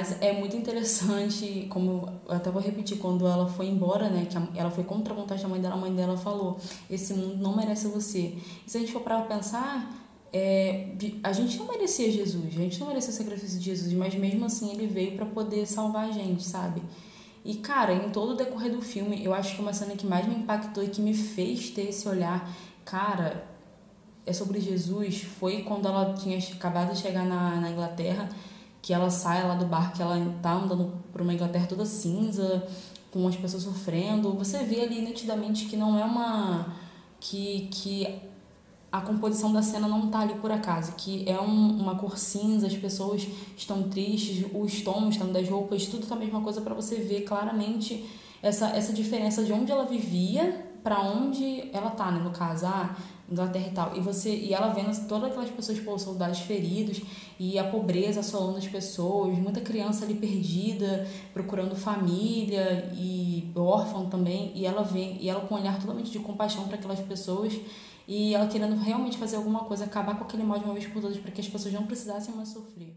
Mas 0.00 0.16
é 0.22 0.32
muito 0.32 0.56
interessante, 0.56 1.66
como 1.68 2.08
eu 2.26 2.34
até 2.34 2.50
vou 2.50 2.62
repetir, 2.62 2.96
quando 2.96 3.26
ela 3.26 3.46
foi 3.46 3.66
embora, 3.66 4.08
né, 4.08 4.26
que 4.30 4.58
ela 4.58 4.70
foi 4.70 4.82
contra 4.82 5.12
a 5.12 5.16
vontade 5.16 5.42
da 5.42 5.48
mãe 5.48 5.60
dela, 5.60 5.74
a 5.74 5.78
mãe 5.78 5.94
dela 5.94 6.16
falou: 6.16 6.58
esse 6.88 7.12
mundo 7.12 7.36
não 7.36 7.54
merece 7.54 7.86
você. 7.86 8.34
E 8.66 8.70
se 8.70 8.78
a 8.78 8.80
gente 8.80 8.92
for 8.92 9.02
para 9.02 9.20
pensar, 9.20 9.94
é, 10.32 10.86
a 11.22 11.32
gente 11.32 11.58
não 11.58 11.68
merecia 11.68 12.10
Jesus, 12.10 12.46
a 12.46 12.60
gente 12.62 12.80
não 12.80 12.86
merecia 12.86 13.10
o 13.10 13.12
sacrifício 13.12 13.58
de 13.58 13.64
Jesus, 13.66 13.92
mas 13.92 14.14
mesmo 14.14 14.46
assim 14.46 14.72
ele 14.72 14.86
veio 14.86 15.16
para 15.16 15.26
poder 15.26 15.66
salvar 15.66 16.08
a 16.08 16.12
gente, 16.12 16.44
sabe? 16.44 16.82
E 17.44 17.56
cara, 17.56 17.92
em 17.92 18.08
todo 18.08 18.32
o 18.32 18.36
decorrer 18.36 18.72
do 18.72 18.80
filme, 18.80 19.22
eu 19.22 19.34
acho 19.34 19.54
que 19.54 19.60
uma 19.60 19.74
cena 19.74 19.94
que 19.96 20.06
mais 20.06 20.26
me 20.26 20.34
impactou 20.34 20.82
e 20.82 20.88
que 20.88 21.02
me 21.02 21.12
fez 21.12 21.68
ter 21.68 21.90
esse 21.90 22.08
olhar, 22.08 22.50
cara, 22.86 23.46
é 24.24 24.32
sobre 24.32 24.60
Jesus, 24.60 25.24
foi 25.38 25.60
quando 25.60 25.86
ela 25.86 26.14
tinha 26.14 26.38
acabado 26.38 26.94
de 26.94 27.00
chegar 27.00 27.26
na, 27.26 27.60
na 27.60 27.70
Inglaterra 27.70 28.30
que 28.82 28.92
ela 28.92 29.10
sai 29.10 29.46
lá 29.46 29.54
do 29.54 29.66
bar, 29.66 29.92
que 29.92 30.02
ela 30.02 30.16
tá 30.42 30.52
andando 30.52 30.92
por 31.12 31.20
uma 31.20 31.34
Inglaterra 31.34 31.66
toda 31.66 31.84
cinza, 31.84 32.66
com 33.10 33.26
as 33.26 33.36
pessoas 33.36 33.64
sofrendo. 33.64 34.32
Você 34.34 34.64
vê 34.64 34.82
ali 34.82 35.00
nitidamente 35.02 35.66
que 35.66 35.76
não 35.76 35.98
é 35.98 36.04
uma. 36.04 36.66
que, 37.18 37.68
que 37.70 38.20
a 38.90 39.00
composição 39.00 39.52
da 39.52 39.62
cena 39.62 39.86
não 39.86 40.08
tá 40.08 40.20
ali 40.20 40.34
por 40.34 40.50
acaso, 40.50 40.94
que 40.96 41.28
é 41.28 41.40
um, 41.40 41.78
uma 41.78 41.94
cor 41.94 42.18
cinza, 42.18 42.66
as 42.66 42.76
pessoas 42.76 43.26
estão 43.56 43.84
tristes, 43.84 44.44
os 44.52 44.80
tons 44.82 45.10
estão 45.10 45.30
das 45.30 45.48
roupas, 45.48 45.86
tudo 45.86 46.06
tá 46.06 46.16
a 46.16 46.18
mesma 46.18 46.40
coisa 46.40 46.60
para 46.60 46.74
você 46.74 46.96
ver 46.96 47.22
claramente 47.22 48.04
essa, 48.42 48.68
essa 48.70 48.92
diferença 48.92 49.44
de 49.44 49.52
onde 49.52 49.70
ela 49.70 49.84
vivia 49.84 50.69
para 50.82 51.00
onde 51.00 51.70
ela 51.72 51.90
tá, 51.90 52.10
né? 52.10 52.20
No 52.20 52.30
caso, 52.30 52.66
ah, 52.66 52.96
Inglaterra 53.30 53.66
e 53.68 53.70
tal. 53.70 53.96
E 53.96 54.00
você 54.00 54.34
e 54.34 54.52
ela 54.52 54.68
vendo 54.68 55.06
todas 55.06 55.30
aquelas 55.30 55.50
pessoas, 55.50 55.78
pô, 55.78 55.96
soldados 55.98 56.40
feridos 56.40 57.00
e 57.38 57.58
a 57.58 57.64
pobreza 57.64 58.20
assolando 58.20 58.58
as 58.58 58.66
pessoas, 58.66 59.38
muita 59.38 59.60
criança 59.60 60.04
ali 60.04 60.14
perdida, 60.14 61.06
procurando 61.32 61.76
família 61.76 62.90
e 62.94 63.50
órfão 63.54 64.10
também, 64.10 64.52
e 64.54 64.66
ela 64.66 64.82
vem 64.82 65.16
e 65.20 65.28
ela 65.28 65.40
com 65.42 65.54
um 65.54 65.58
olhar 65.58 65.78
totalmente 65.78 66.10
de 66.10 66.18
compaixão 66.18 66.64
para 66.64 66.76
aquelas 66.76 67.00
pessoas 67.00 67.54
e 68.08 68.34
ela 68.34 68.48
querendo 68.48 68.74
realmente 68.76 69.16
fazer 69.16 69.36
alguma 69.36 69.60
coisa, 69.60 69.84
acabar 69.84 70.18
com 70.18 70.24
aquele 70.24 70.42
mal 70.42 70.58
de 70.58 70.64
uma 70.64 70.74
vez 70.74 70.86
por 70.86 71.00
todas 71.00 71.16
para 71.18 71.30
que 71.30 71.40
as 71.40 71.48
pessoas 71.48 71.72
não 71.72 71.86
precisassem 71.86 72.34
mais 72.34 72.48
sofrer. 72.48 72.96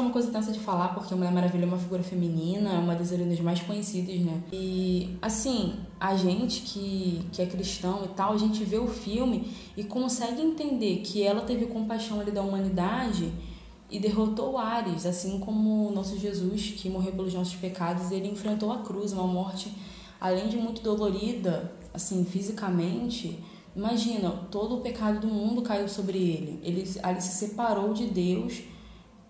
É 0.00 0.02
uma 0.02 0.12
coisa 0.12 0.30
tensa 0.30 0.50
de 0.50 0.58
falar, 0.58 0.88
porque 0.88 1.12
a 1.12 1.16
Mulher 1.16 1.32
Maravilha 1.32 1.64
é 1.64 1.66
uma 1.66 1.78
figura 1.78 2.02
feminina, 2.02 2.72
é 2.72 2.78
uma 2.78 2.94
das 2.94 3.12
heroínas 3.12 3.38
mais 3.40 3.60
conhecidas, 3.60 4.18
né? 4.20 4.42
E, 4.52 5.16
assim, 5.20 5.74
a 5.98 6.16
gente 6.16 6.62
que, 6.62 7.24
que 7.32 7.42
é 7.42 7.46
cristão 7.46 8.04
e 8.04 8.08
tal, 8.08 8.32
a 8.32 8.38
gente 8.38 8.64
vê 8.64 8.78
o 8.78 8.88
filme 8.88 9.52
e 9.76 9.84
consegue 9.84 10.40
entender 10.42 10.98
que 10.98 11.22
ela 11.22 11.42
teve 11.42 11.66
compaixão 11.66 12.20
ali 12.20 12.30
da 12.30 12.42
humanidade 12.42 13.30
e 13.90 13.98
derrotou 13.98 14.56
Ares, 14.56 15.04
assim 15.04 15.38
como 15.38 15.88
o 15.88 15.92
nosso 15.92 16.18
Jesus, 16.18 16.74
que 16.76 16.88
morreu 16.88 17.12
pelos 17.12 17.34
nossos 17.34 17.56
pecados, 17.56 18.10
ele 18.10 18.28
enfrentou 18.28 18.72
a 18.72 18.78
cruz, 18.78 19.12
uma 19.12 19.26
morte, 19.26 19.72
além 20.20 20.48
de 20.48 20.56
muito 20.56 20.80
dolorida, 20.80 21.72
assim, 21.92 22.24
fisicamente, 22.24 23.38
Imagina, 23.74 24.30
todo 24.50 24.78
o 24.78 24.80
pecado 24.80 25.20
do 25.20 25.28
mundo 25.28 25.62
caiu 25.62 25.88
sobre 25.88 26.18
ele. 26.18 26.60
Ele 26.62 26.84
ali 27.02 27.22
se 27.22 27.32
separou 27.34 27.94
de 27.94 28.06
Deus, 28.06 28.62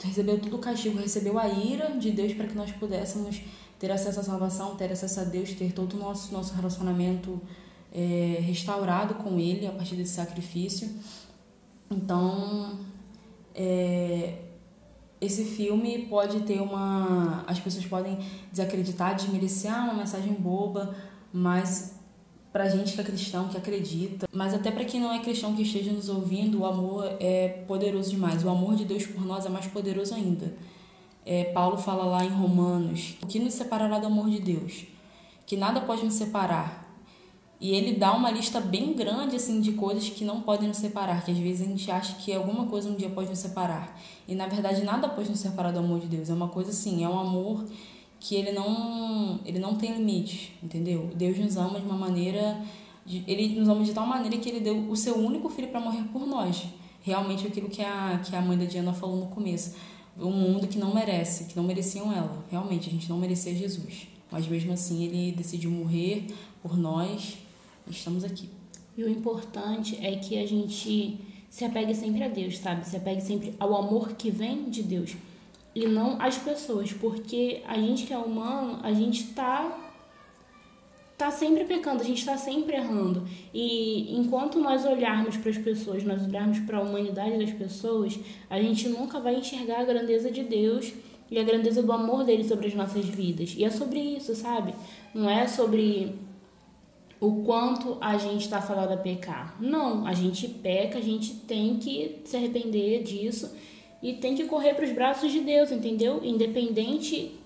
recebeu 0.02 0.38
todo 0.38 0.56
o 0.56 0.58
castigo, 0.58 0.98
recebeu 0.98 1.38
a 1.38 1.48
ira 1.48 1.90
de 1.98 2.10
Deus 2.10 2.32
para 2.32 2.46
que 2.46 2.54
nós 2.54 2.70
pudéssemos 2.72 3.40
ter 3.78 3.90
acesso 3.90 4.20
à 4.20 4.22
salvação, 4.22 4.76
ter 4.76 4.92
acesso 4.92 5.20
a 5.20 5.24
Deus, 5.24 5.52
ter 5.52 5.72
todo 5.72 5.94
o 5.94 5.98
nosso, 5.98 6.32
nosso 6.32 6.54
relacionamento 6.54 7.40
é, 7.92 8.38
restaurado 8.40 9.14
com 9.14 9.38
Ele 9.38 9.66
a 9.66 9.72
partir 9.72 9.96
desse 9.96 10.12
sacrifício. 10.12 10.90
Então, 11.90 12.78
é, 13.54 14.38
esse 15.20 15.44
filme 15.44 16.06
pode 16.06 16.40
ter 16.40 16.60
uma. 16.60 17.44
As 17.46 17.60
pessoas 17.60 17.84
podem 17.84 18.18
desacreditar, 18.50 19.14
desmerecer 19.14 19.72
ah, 19.72 19.84
uma 19.84 19.94
mensagem 19.94 20.32
boba, 20.32 20.94
mas 21.32 21.99
pra 22.52 22.68
gente 22.68 22.94
que 22.94 23.00
é 23.00 23.04
cristão, 23.04 23.48
que 23.48 23.56
acredita, 23.56 24.28
mas 24.32 24.52
até 24.54 24.70
para 24.70 24.84
quem 24.84 25.00
não 25.00 25.12
é 25.12 25.20
cristão 25.20 25.54
que 25.54 25.62
esteja 25.62 25.92
nos 25.92 26.08
ouvindo, 26.08 26.60
o 26.60 26.66
amor 26.66 27.04
é 27.20 27.48
poderoso 27.66 28.10
demais. 28.10 28.44
O 28.44 28.48
amor 28.48 28.74
de 28.74 28.84
Deus 28.84 29.06
por 29.06 29.24
nós 29.24 29.46
é 29.46 29.48
mais 29.48 29.66
poderoso 29.66 30.14
ainda. 30.14 30.52
É, 31.24 31.44
Paulo 31.52 31.78
fala 31.78 32.04
lá 32.04 32.24
em 32.24 32.30
Romanos: 32.30 33.16
o 33.22 33.26
que 33.26 33.38
nos 33.38 33.54
separará 33.54 33.98
do 33.98 34.06
amor 34.06 34.28
de 34.30 34.40
Deus? 34.40 34.84
Que 35.46 35.56
nada 35.56 35.80
pode 35.80 36.04
nos 36.04 36.14
separar. 36.14 36.88
E 37.60 37.74
ele 37.74 37.92
dá 37.98 38.12
uma 38.14 38.30
lista 38.30 38.58
bem 38.58 38.94
grande 38.94 39.36
assim 39.36 39.60
de 39.60 39.72
coisas 39.72 40.08
que 40.08 40.24
não 40.24 40.40
podem 40.40 40.66
nos 40.66 40.78
separar, 40.78 41.22
que 41.22 41.30
às 41.30 41.36
vezes 41.36 41.66
a 41.66 41.70
gente 41.70 41.90
acha 41.90 42.14
que 42.14 42.32
alguma 42.32 42.66
coisa 42.66 42.88
um 42.88 42.94
dia 42.94 43.10
pode 43.10 43.28
nos 43.28 43.38
separar. 43.38 44.00
E 44.26 44.34
na 44.34 44.46
verdade 44.46 44.82
nada 44.82 45.08
pode 45.08 45.28
nos 45.28 45.40
separar 45.40 45.70
do 45.70 45.78
amor 45.78 46.00
de 46.00 46.06
Deus. 46.06 46.30
É 46.30 46.32
uma 46.32 46.48
coisa 46.48 46.70
assim, 46.70 47.04
é 47.04 47.08
um 47.08 47.18
amor 47.18 47.66
que 48.20 48.34
ele 48.36 48.52
não, 48.52 49.40
ele 49.46 49.58
não 49.58 49.74
tem 49.74 49.94
limites, 49.94 50.50
entendeu? 50.62 51.10
Deus 51.16 51.38
nos 51.38 51.56
ama 51.56 51.80
de 51.80 51.86
uma 51.86 51.96
maneira, 51.96 52.62
ele 53.06 53.58
nos 53.58 53.66
ama 53.66 53.82
de 53.82 53.92
tal 53.92 54.06
maneira 54.06 54.36
que 54.36 54.48
ele 54.48 54.60
deu 54.60 54.90
o 54.90 54.94
seu 54.94 55.16
único 55.16 55.48
filho 55.48 55.68
para 55.68 55.80
morrer 55.80 56.04
por 56.12 56.26
nós. 56.26 56.64
Realmente 57.02 57.46
aquilo 57.46 57.70
que 57.70 57.82
a, 57.82 58.20
que 58.22 58.36
a 58.36 58.42
mãe 58.42 58.58
da 58.58 58.66
Diana 58.66 58.92
falou 58.92 59.16
no 59.16 59.26
começo. 59.28 59.74
Um 60.18 60.30
mundo 60.30 60.68
que 60.68 60.78
não 60.78 60.94
merece, 60.94 61.44
que 61.44 61.56
não 61.56 61.64
mereciam 61.64 62.12
ela. 62.12 62.44
Realmente, 62.50 62.90
a 62.90 62.92
gente 62.92 63.08
não 63.08 63.16
merecia 63.16 63.54
Jesus. 63.54 64.06
Mas 64.30 64.46
mesmo 64.46 64.72
assim, 64.72 65.04
ele 65.04 65.32
decidiu 65.32 65.70
morrer 65.70 66.26
por 66.62 66.76
nós. 66.76 67.38
Estamos 67.88 68.22
aqui. 68.22 68.50
E 68.98 69.02
o 69.02 69.08
importante 69.08 69.96
é 70.04 70.14
que 70.16 70.38
a 70.38 70.46
gente 70.46 71.18
se 71.48 71.64
apegue 71.64 71.94
sempre 71.94 72.22
a 72.22 72.28
Deus, 72.28 72.58
sabe? 72.58 72.86
Se 72.86 72.96
apegue 72.96 73.22
sempre 73.22 73.54
ao 73.58 73.74
amor 73.74 74.12
que 74.12 74.30
vem 74.30 74.68
de 74.68 74.82
Deus 74.82 75.16
e 75.74 75.86
não 75.86 76.20
as 76.20 76.36
pessoas, 76.36 76.92
porque 76.92 77.62
a 77.66 77.74
gente 77.74 78.06
que 78.06 78.12
é 78.12 78.18
humano, 78.18 78.80
a 78.82 78.92
gente 78.92 79.28
tá 79.28 79.86
tá 81.16 81.30
sempre 81.30 81.64
pecando, 81.64 82.00
a 82.00 82.04
gente 82.04 82.20
está 82.20 82.38
sempre 82.38 82.76
errando. 82.76 83.28
E 83.52 84.16
enquanto 84.16 84.58
nós 84.58 84.86
olharmos 84.86 85.36
para 85.36 85.50
as 85.50 85.58
pessoas, 85.58 86.02
nós 86.02 86.26
olharmos 86.26 86.60
para 86.60 86.78
a 86.78 86.80
humanidade 86.80 87.36
das 87.36 87.52
pessoas, 87.52 88.18
a 88.48 88.58
gente 88.58 88.88
nunca 88.88 89.20
vai 89.20 89.34
enxergar 89.34 89.80
a 89.80 89.84
grandeza 89.84 90.30
de 90.30 90.42
Deus 90.42 90.94
e 91.30 91.38
a 91.38 91.44
grandeza 91.44 91.82
do 91.82 91.92
amor 91.92 92.24
dele 92.24 92.42
sobre 92.42 92.68
as 92.68 92.74
nossas 92.74 93.04
vidas. 93.04 93.54
E 93.54 93.64
é 93.64 93.70
sobre 93.70 94.00
isso, 94.00 94.34
sabe? 94.34 94.74
Não 95.14 95.28
é 95.28 95.46
sobre 95.46 96.14
o 97.20 97.42
quanto 97.44 97.98
a 98.00 98.16
gente 98.16 98.46
está 98.46 98.62
falando 98.62 98.92
a 98.92 98.96
pecar. 98.96 99.56
Não, 99.60 100.06
a 100.06 100.14
gente 100.14 100.48
peca, 100.48 100.98
a 100.98 101.02
gente 101.02 101.34
tem 101.34 101.76
que 101.76 102.22
se 102.24 102.34
arrepender 102.34 103.02
disso 103.02 103.54
e 104.02 104.14
tem 104.14 104.34
que 104.34 104.44
correr 104.44 104.74
para 104.74 104.84
os 104.84 104.92
braços 104.92 105.30
de 105.30 105.40
Deus, 105.40 105.70
entendeu? 105.70 106.20
Independente 106.24 107.38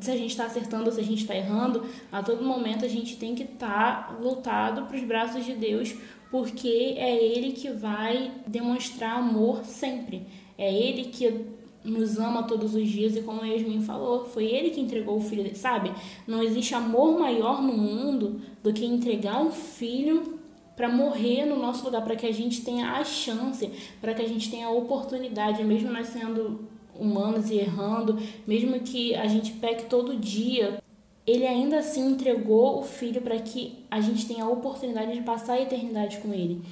se 0.00 0.10
a 0.10 0.16
gente 0.16 0.30
está 0.30 0.44
acertando 0.44 0.86
ou 0.86 0.92
se 0.92 1.00
a 1.00 1.04
gente 1.04 1.22
está 1.22 1.34
errando, 1.34 1.84
a 2.12 2.22
todo 2.22 2.44
momento 2.44 2.84
a 2.84 2.88
gente 2.88 3.16
tem 3.16 3.34
que 3.34 3.42
estar 3.42 4.08
tá 4.08 4.16
voltado 4.20 4.82
para 4.82 4.96
os 4.96 5.04
braços 5.04 5.44
de 5.44 5.54
Deus, 5.54 5.94
porque 6.30 6.94
é 6.96 7.16
Ele 7.16 7.52
que 7.52 7.70
vai 7.70 8.30
demonstrar 8.46 9.18
amor 9.18 9.64
sempre. 9.64 10.26
É 10.58 10.72
Ele 10.72 11.04
que 11.04 11.46
nos 11.84 12.18
ama 12.18 12.42
todos 12.42 12.74
os 12.74 12.86
dias 12.86 13.16
e 13.16 13.22
como 13.22 13.40
a 13.40 13.46
Yasmin 13.46 13.82
falou, 13.82 14.26
foi 14.26 14.44
Ele 14.44 14.70
que 14.70 14.80
entregou 14.80 15.16
o 15.16 15.22
filho, 15.22 15.54
sabe? 15.56 15.90
Não 16.26 16.42
existe 16.42 16.74
amor 16.74 17.18
maior 17.18 17.62
no 17.62 17.72
mundo 17.72 18.40
do 18.62 18.72
que 18.72 18.84
entregar 18.84 19.40
um 19.40 19.50
filho 19.50 20.37
para 20.78 20.88
morrer 20.88 21.44
no 21.44 21.56
nosso 21.56 21.84
lugar, 21.84 22.04
para 22.04 22.14
que 22.14 22.24
a 22.24 22.32
gente 22.32 22.62
tenha 22.62 22.92
a 22.92 23.04
chance, 23.04 23.68
para 24.00 24.14
que 24.14 24.22
a 24.22 24.28
gente 24.28 24.48
tenha 24.48 24.68
a 24.68 24.70
oportunidade, 24.70 25.64
mesmo 25.64 25.90
nós 25.90 26.06
sendo 26.06 26.60
humanos 26.94 27.50
e 27.50 27.56
errando, 27.56 28.16
mesmo 28.46 28.78
que 28.78 29.12
a 29.16 29.26
gente 29.26 29.54
peque 29.54 29.86
todo 29.86 30.16
dia, 30.16 30.80
ele 31.26 31.44
ainda 31.44 31.80
assim 31.80 32.12
entregou 32.12 32.78
o 32.78 32.84
filho 32.84 33.20
para 33.20 33.36
que 33.40 33.84
a 33.90 34.00
gente 34.00 34.24
tenha 34.24 34.44
a 34.44 34.48
oportunidade 34.48 35.12
de 35.12 35.22
passar 35.22 35.54
a 35.54 35.60
eternidade 35.60 36.18
com 36.18 36.32
ele. 36.32 36.62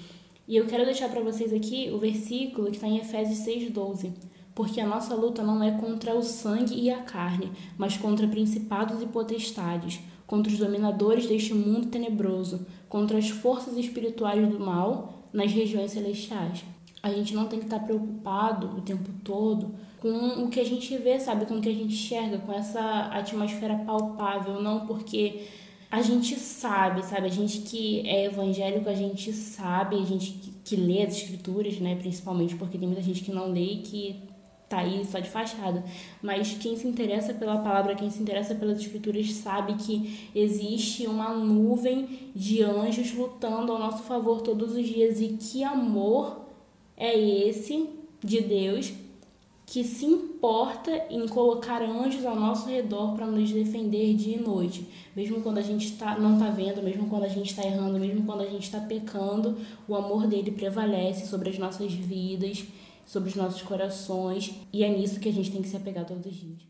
E 0.47 0.57
eu 0.57 0.67
quero 0.67 0.85
deixar 0.85 1.09
para 1.09 1.21
vocês 1.21 1.53
aqui 1.53 1.91
o 1.93 1.99
versículo 1.99 2.69
que 2.71 2.77
está 2.77 2.87
em 2.87 2.99
Efésios 2.99 3.41
6,12. 3.41 4.13
Porque 4.55 4.81
a 4.81 4.87
nossa 4.87 5.17
luta 5.17 5.43
não 5.43 5.63
é 5.63 5.73
contra 5.73 6.15
o 6.15 6.23
sangue 6.23 6.81
e 6.81 6.91
a 6.91 7.03
carne, 7.03 7.51
mas 7.77 7.97
contra 7.97 8.27
principados 8.29 9.03
e 9.03 9.07
potestades 9.07 10.01
contra 10.27 10.53
os 10.53 10.59
dominadores 10.59 11.27
deste 11.27 11.55
mundo 11.55 11.87
tenebroso, 11.87 12.67
contra 12.89 13.19
as 13.19 13.29
forças 13.29 13.77
espirituais 13.77 14.47
do 14.49 14.59
mal 14.59 15.29
nas 15.33 15.53
regiões 15.53 15.93
celestiais. 15.93 16.65
A 17.03 17.11
gente 17.11 17.35
não 17.35 17.47
tem 17.47 17.59
que 17.59 17.67
estar 17.67 17.79
preocupado 17.81 18.79
o 18.79 18.81
tempo 18.81 19.11
todo 19.23 19.75
com 20.01 20.45
o 20.45 20.49
que 20.49 20.61
a 20.61 20.65
gente 20.65 20.97
vê, 20.99 21.19
sabe? 21.21 21.47
Com 21.47 21.59
o 21.59 21.61
que 21.61 21.69
a 21.69 21.75
gente 21.75 21.95
enxerga, 21.95 22.39
com 22.39 22.53
essa 22.53 23.09
atmosfera 23.13 23.77
palpável, 23.77 24.61
não 24.61 24.87
porque 24.87 25.43
a 25.91 26.03
gente 26.03 26.35
sabe, 26.37 27.05
sabe? 27.05 27.27
A 27.27 27.31
gente 27.31 27.61
que 27.61 28.07
é 28.07 28.27
evangélico, 28.27 28.89
a 28.89 28.95
gente 28.95 29.33
sabe, 29.33 29.97
a 29.97 30.05
gente 30.05 30.33
que, 30.65 30.77
lê 30.77 31.03
as 31.03 31.17
escrituras, 31.17 31.79
né? 31.79 31.95
Principalmente 31.97 32.57
porque 32.57 32.77
tem 32.77 32.89
muita 32.89 33.03
gente 33.03 33.23
que 33.23 33.33
não 33.33 33.53
lê 33.53 33.65
e 33.65 33.77
que 33.79 34.17
tá 34.69 34.79
aí 34.79 35.05
só 35.05 35.19
de 35.19 35.29
fachada. 35.29 35.85
Mas 36.23 36.55
quem 36.55 36.77
se 36.77 36.87
interessa 36.87 37.33
pela 37.35 37.59
palavra, 37.59 37.95
quem 37.95 38.11
se 38.11 38.23
interessa 38.23 38.55
pelas 38.55 38.81
escrituras, 38.81 39.31
sabe 39.33 39.75
que 39.75 40.31
existe 40.35 41.07
uma 41.07 41.33
nuvem 41.33 42.31
de 42.35 42.63
anjos 42.63 43.13
lutando 43.15 43.73
ao 43.73 43.79
nosso 43.79 44.03
favor 44.03 44.43
todos 44.43 44.75
os 44.75 44.87
dias. 44.87 45.21
E 45.21 45.37
que 45.37 45.63
amor 45.63 46.47
é 46.97 47.17
esse 47.19 47.89
de 48.23 48.41
Deus 48.41 48.93
que 49.67 49.83
se 49.83 50.07
importa 50.07 50.93
em 51.11 51.27
colocar 51.27 51.83
anjos 51.83 52.25
ao 52.25 52.37
nosso 52.37 52.69
redor 52.69 53.17
para 53.17 53.27
nos 53.27 53.51
defender 53.51 54.15
dia 54.15 54.37
e 54.37 54.41
noite. 54.41 54.87
Mesmo 55.15 55.43
quando 55.43 55.59
a 55.59 55.63
gente 55.63 55.93
tá, 55.97 56.17
não 56.17 56.35
está 56.35 56.51
vendo, 56.51 56.81
mesmo 56.81 57.09
quando 57.09 57.25
a 57.25 57.29
gente 57.29 57.51
está 57.51 57.65
errando, 57.65 57.99
mesmo 57.99 58.25
quando 58.25 58.43
a 58.43 58.47
gente 58.47 58.63
está 58.63 58.79
pecando, 58.79 59.59
o 59.89 59.97
amor 59.97 60.29
dele 60.29 60.53
prevalece 60.53 61.27
sobre 61.27 61.51
as 61.51 61.59
nossas 61.59 61.93
vidas 61.93 62.65
sobre 63.07 63.31
os 63.31 63.37
nossos 63.37 63.63
corações, 63.63 64.53
e 64.73 64.83
é 64.85 64.89
nisso 64.89 65.21
que 65.21 65.29
a 65.29 65.33
gente 65.33 65.51
tem 65.51 65.63
que 65.63 65.69
se 65.69 65.77
apegar 65.77 66.05
todos 66.05 66.27
os 66.27 66.35
dias. 66.35 66.67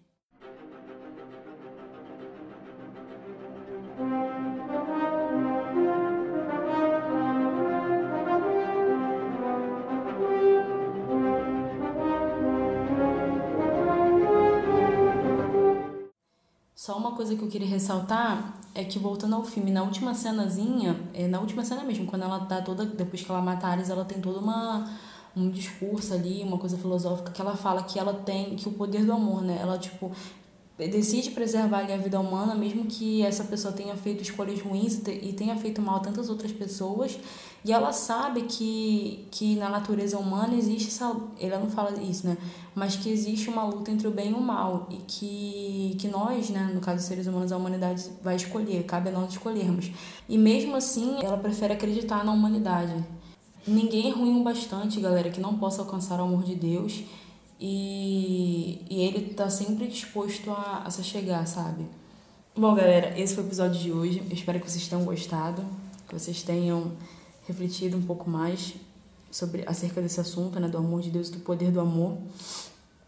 Só 16.75 16.97
uma 16.99 17.17
coisa 17.17 17.35
que 17.35 17.43
eu 17.43 17.49
queria 17.49 17.67
ressaltar 17.67 18.61
é 18.73 18.85
que 18.85 18.97
voltando 18.97 19.35
ao 19.35 19.43
filme, 19.43 19.73
na 19.73 19.83
última 19.83 20.15
cenazinha, 20.15 20.97
é, 21.13 21.27
na 21.27 21.41
última 21.41 21.65
cena 21.65 21.83
mesmo, 21.83 22.07
quando 22.07 22.23
ela 22.23 22.45
tá 22.45 22.63
toda, 22.63 22.85
depois 22.85 23.23
que 23.23 23.29
ela 23.29 23.43
mata 23.43 23.67
a 23.67 23.71
Ares, 23.71 23.91
ela 23.91 24.05
tem 24.05 24.21
toda 24.21 24.39
uma 24.39 24.89
um 25.37 25.51
discurso 25.51 26.15
ali, 26.15 26.43
uma 26.43 26.57
coisa 26.57 26.79
filosófica 26.79 27.31
que 27.31 27.41
ela 27.41 27.55
fala 27.55 27.83
que 27.83 27.99
ela 27.99 28.15
tem, 28.15 28.57
que 28.57 28.69
o 28.69 28.73
poder 28.73 29.05
do 29.05 29.13
amor, 29.13 29.43
né? 29.43 29.59
Ela, 29.61 29.79
tipo, 29.79 30.11
decide 30.79 31.31
preservar 31.31 31.79
ali 31.81 31.93
a 31.93 31.97
vida 31.97 32.19
humana, 32.19 32.55
mesmo 32.55 32.87
que 32.87 33.23
essa 33.23 33.45
pessoa 33.45 33.73
tenha 33.73 33.95
feito 33.97 34.23
escolhas 34.23 34.61
ruins 34.61 35.01
e 35.07 35.33
tenha 35.33 35.57
feito 35.57 35.81
mal 35.81 35.97
a 35.97 36.01
tantas 36.01 36.31
outras 36.31 36.53
pessoas, 36.53 37.19
e 37.65 37.73
ela 37.73 37.93
sabe 37.93 38.43
que, 38.43 39.27
que 39.31 39.57
na 39.57 39.69
natureza 39.69 40.19
humana 40.19 40.55
existe 40.55 40.89
essa. 40.89 41.17
Ela 41.41 41.59
não 41.59 41.69
fala 41.69 42.01
isso, 42.01 42.27
né? 42.27 42.37
Mas 42.75 42.95
que 42.95 43.11
existe 43.11 43.49
uma 43.49 43.65
luta 43.65 43.91
entre 43.91 44.07
o 44.07 44.11
bem 44.11 44.31
e 44.31 44.35
o 44.35 44.41
mal, 44.41 44.87
e 44.91 44.97
que, 44.99 45.97
que 45.99 46.09
nós, 46.09 46.49
né, 46.49 46.71
no 46.73 46.81
caso 46.81 46.99
dos 46.99 47.07
seres 47.07 47.27
humanos, 47.27 47.53
a 47.53 47.57
humanidade 47.57 48.09
vai 48.23 48.37
escolher, 48.37 48.85
cabe 48.85 49.09
a 49.09 49.13
nós 49.13 49.33
escolhermos. 49.33 49.91
E 50.29 50.39
mesmo 50.39 50.77
assim, 50.77 51.17
ela 51.23 51.37
prefere 51.39 51.73
acreditar 51.73 52.25
na 52.25 52.33
humanidade. 52.33 52.95
Ninguém 53.67 54.11
é 54.11 54.13
ruim 54.13 54.41
o 54.41 54.45
bastante, 54.45 55.01
galera, 55.01 55.31
que 55.31 55.41
não 55.41 55.59
possa 55.59 55.83
alcançar 55.83 56.21
o 56.21 56.23
amor 56.23 56.45
de 56.45 56.55
Deus. 56.55 57.03
E, 57.59 58.85
e 58.89 59.03
ele 59.03 59.35
tá 59.35 59.49
sempre 59.49 59.89
disposto 59.89 60.51
a, 60.51 60.83
a 60.85 60.91
se 60.91 61.03
chegar, 61.03 61.47
sabe? 61.47 61.87
Bom, 62.55 62.75
galera, 62.75 63.19
esse 63.19 63.35
foi 63.35 63.45
o 63.45 63.47
episódio 63.47 63.81
de 63.81 63.93
hoje. 63.93 64.23
Eu 64.25 64.33
espero 64.33 64.61
que 64.61 64.71
vocês 64.71 64.87
tenham 64.87 65.05
gostado, 65.05 65.65
que 66.09 66.15
vocês 66.15 66.43
tenham 66.43 66.93
refletido 67.47 67.97
um 67.97 68.03
pouco 68.03 68.29
mais 68.31 68.75
sobre 69.31 69.65
acerca 69.67 70.01
desse 70.01 70.21
assunto, 70.21 70.59
né, 70.61 70.69
do 70.69 70.79
amor 70.79 71.01
de 71.01 71.11
Deus, 71.11 71.29
do 71.29 71.39
poder 71.41 71.71
do 71.71 71.81
amor. 71.81 72.19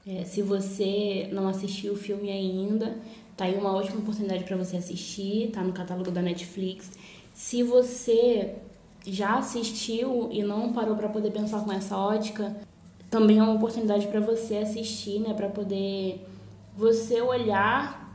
É, 0.06 0.24
se 0.24 0.42
você 0.42 1.28
não 1.32 1.46
assistiu 1.48 1.92
o 1.92 1.96
filme 1.96 2.30
ainda, 2.30 2.98
tá 3.36 3.44
aí 3.44 3.56
uma 3.56 3.72
ótima 3.72 3.98
oportunidade 4.00 4.44
para 4.44 4.56
você 4.56 4.76
assistir, 4.76 5.50
tá 5.50 5.62
no 5.62 5.72
catálogo 5.72 6.10
da 6.10 6.22
Netflix. 6.22 6.90
Se 7.34 7.62
você 7.62 8.56
já 9.12 9.36
assistiu 9.36 10.28
e 10.30 10.42
não 10.42 10.72
parou 10.72 10.96
para 10.96 11.08
poder 11.08 11.30
pensar 11.30 11.64
com 11.64 11.72
essa 11.72 11.96
ótica, 11.96 12.56
também 13.10 13.38
é 13.38 13.42
uma 13.42 13.54
oportunidade 13.54 14.06
para 14.06 14.20
você 14.20 14.58
assistir, 14.58 15.20
né, 15.20 15.32
para 15.34 15.48
poder 15.48 16.26
você 16.76 17.20
olhar 17.20 18.06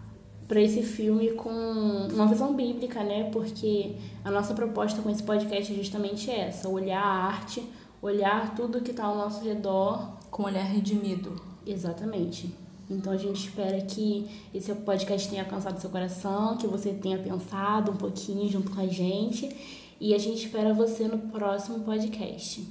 para 0.48 0.62
esse 0.62 0.84
filme 0.84 1.32
com 1.32 1.50
uma 1.50 2.28
visão 2.28 2.54
bíblica, 2.54 3.04
né? 3.04 3.30
Porque 3.32 3.96
a 4.24 4.30
nossa 4.30 4.54
proposta 4.54 5.02
com 5.02 5.10
esse 5.10 5.24
podcast 5.24 5.72
é 5.74 5.76
justamente 5.76 6.30
essa: 6.30 6.70
olhar 6.70 7.02
a 7.02 7.26
arte, 7.26 7.64
olhar 8.02 8.54
tudo 8.56 8.82
que 8.82 8.92
está 8.92 9.06
ao 9.06 9.16
nosso 9.16 9.44
redor 9.44 10.18
com 10.30 10.44
um 10.44 10.46
olhar 10.46 10.64
redimido. 10.64 11.42
Exatamente. 11.66 12.54
Então 12.90 13.14
a 13.14 13.18
gente 13.18 13.48
espera 13.48 13.80
que 13.82 14.30
esse 14.54 14.74
podcast 14.76 15.30
tenha 15.30 15.44
alcançado 15.44 15.80
seu 15.80 15.90
coração, 15.90 16.58
que 16.58 16.68
você 16.68 16.94
tenha 16.94 17.18
pensado 17.18 17.92
um 17.92 17.96
pouquinho 17.96 18.50
junto 18.50 18.72
com 18.72 18.82
a 18.82 18.88
gente 18.88 19.83
e 20.00 20.14
a 20.14 20.18
gente 20.18 20.46
espera 20.46 20.74
você 20.74 21.08
no 21.08 21.18
próximo 21.18 21.80
podcast. 21.80 22.66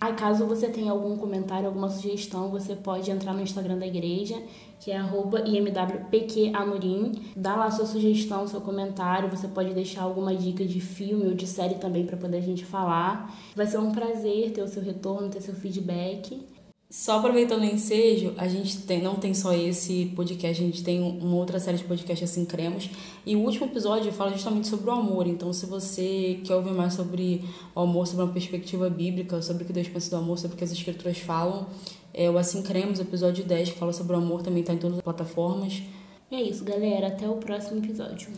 Aí, 0.00 0.12
caso 0.12 0.46
você 0.46 0.68
tenha 0.68 0.92
algum 0.92 1.16
comentário, 1.16 1.66
alguma 1.66 1.90
sugestão, 1.90 2.50
você 2.50 2.76
pode 2.76 3.10
entrar 3.10 3.34
no 3.34 3.42
Instagram 3.42 3.78
da 3.78 3.86
igreja, 3.86 4.40
que 4.78 4.92
é 4.92 5.00
imwpqamorim. 5.44 7.12
Dá 7.34 7.56
lá 7.56 7.68
sua 7.68 7.84
sugestão, 7.84 8.46
seu 8.46 8.60
comentário. 8.60 9.28
Você 9.28 9.48
pode 9.48 9.74
deixar 9.74 10.02
alguma 10.02 10.36
dica 10.36 10.64
de 10.64 10.80
filme 10.80 11.26
ou 11.26 11.34
de 11.34 11.48
série 11.48 11.74
também 11.76 12.06
para 12.06 12.16
poder 12.16 12.36
a 12.36 12.42
gente 12.42 12.64
falar. 12.64 13.36
Vai 13.56 13.66
ser 13.66 13.78
um 13.78 13.90
prazer 13.90 14.52
ter 14.52 14.62
o 14.62 14.68
seu 14.68 14.84
retorno, 14.84 15.30
ter 15.30 15.40
seu 15.40 15.54
feedback. 15.54 16.46
Só 16.90 17.18
aproveitando 17.18 17.60
o 17.60 17.64
ensejo, 17.66 18.32
a 18.38 18.48
gente 18.48 18.78
tem, 18.78 19.02
não 19.02 19.16
tem 19.16 19.34
só 19.34 19.52
esse 19.52 20.06
podcast, 20.16 20.62
a 20.62 20.66
gente 20.66 20.82
tem 20.82 21.02
uma 21.02 21.36
outra 21.36 21.60
série 21.60 21.76
de 21.76 21.84
podcasts 21.84 22.30
assim, 22.30 22.46
cremos. 22.46 22.88
E 23.26 23.36
o 23.36 23.40
último 23.40 23.66
episódio 23.66 24.10
fala 24.10 24.32
justamente 24.32 24.68
sobre 24.68 24.88
o 24.88 24.92
amor. 24.94 25.26
Então, 25.26 25.52
se 25.52 25.66
você 25.66 26.40
quer 26.44 26.54
ouvir 26.54 26.72
mais 26.72 26.94
sobre 26.94 27.44
o 27.74 27.80
amor, 27.80 28.06
sobre 28.06 28.24
uma 28.24 28.32
perspectiva 28.32 28.88
bíblica, 28.88 29.42
sobre 29.42 29.64
o 29.64 29.66
que 29.66 29.72
Deus 29.72 29.86
pensa 29.86 30.08
do 30.08 30.16
amor, 30.16 30.38
sobre 30.38 30.54
o 30.54 30.58
que 30.58 30.64
as 30.64 30.72
escrituras 30.72 31.18
falam, 31.18 31.66
é 32.14 32.30
o 32.30 32.38
Assim 32.38 32.62
Cremos, 32.62 32.98
episódio 32.98 33.44
10, 33.44 33.72
que 33.72 33.78
fala 33.78 33.92
sobre 33.92 34.16
o 34.16 34.18
amor, 34.18 34.42
também 34.42 34.62
está 34.62 34.72
em 34.72 34.78
todas 34.78 34.96
as 34.96 35.04
plataformas. 35.04 35.82
E 36.30 36.36
é 36.36 36.42
isso, 36.42 36.64
galera. 36.64 37.08
Até 37.08 37.28
o 37.28 37.36
próximo 37.36 37.84
episódio. 37.84 38.30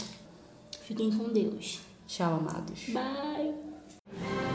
Fiquem 0.82 1.12
com 1.12 1.28
Deus. 1.28 1.78
Tchau, 2.08 2.34
amados. 2.34 2.88
Bye. 2.88 4.49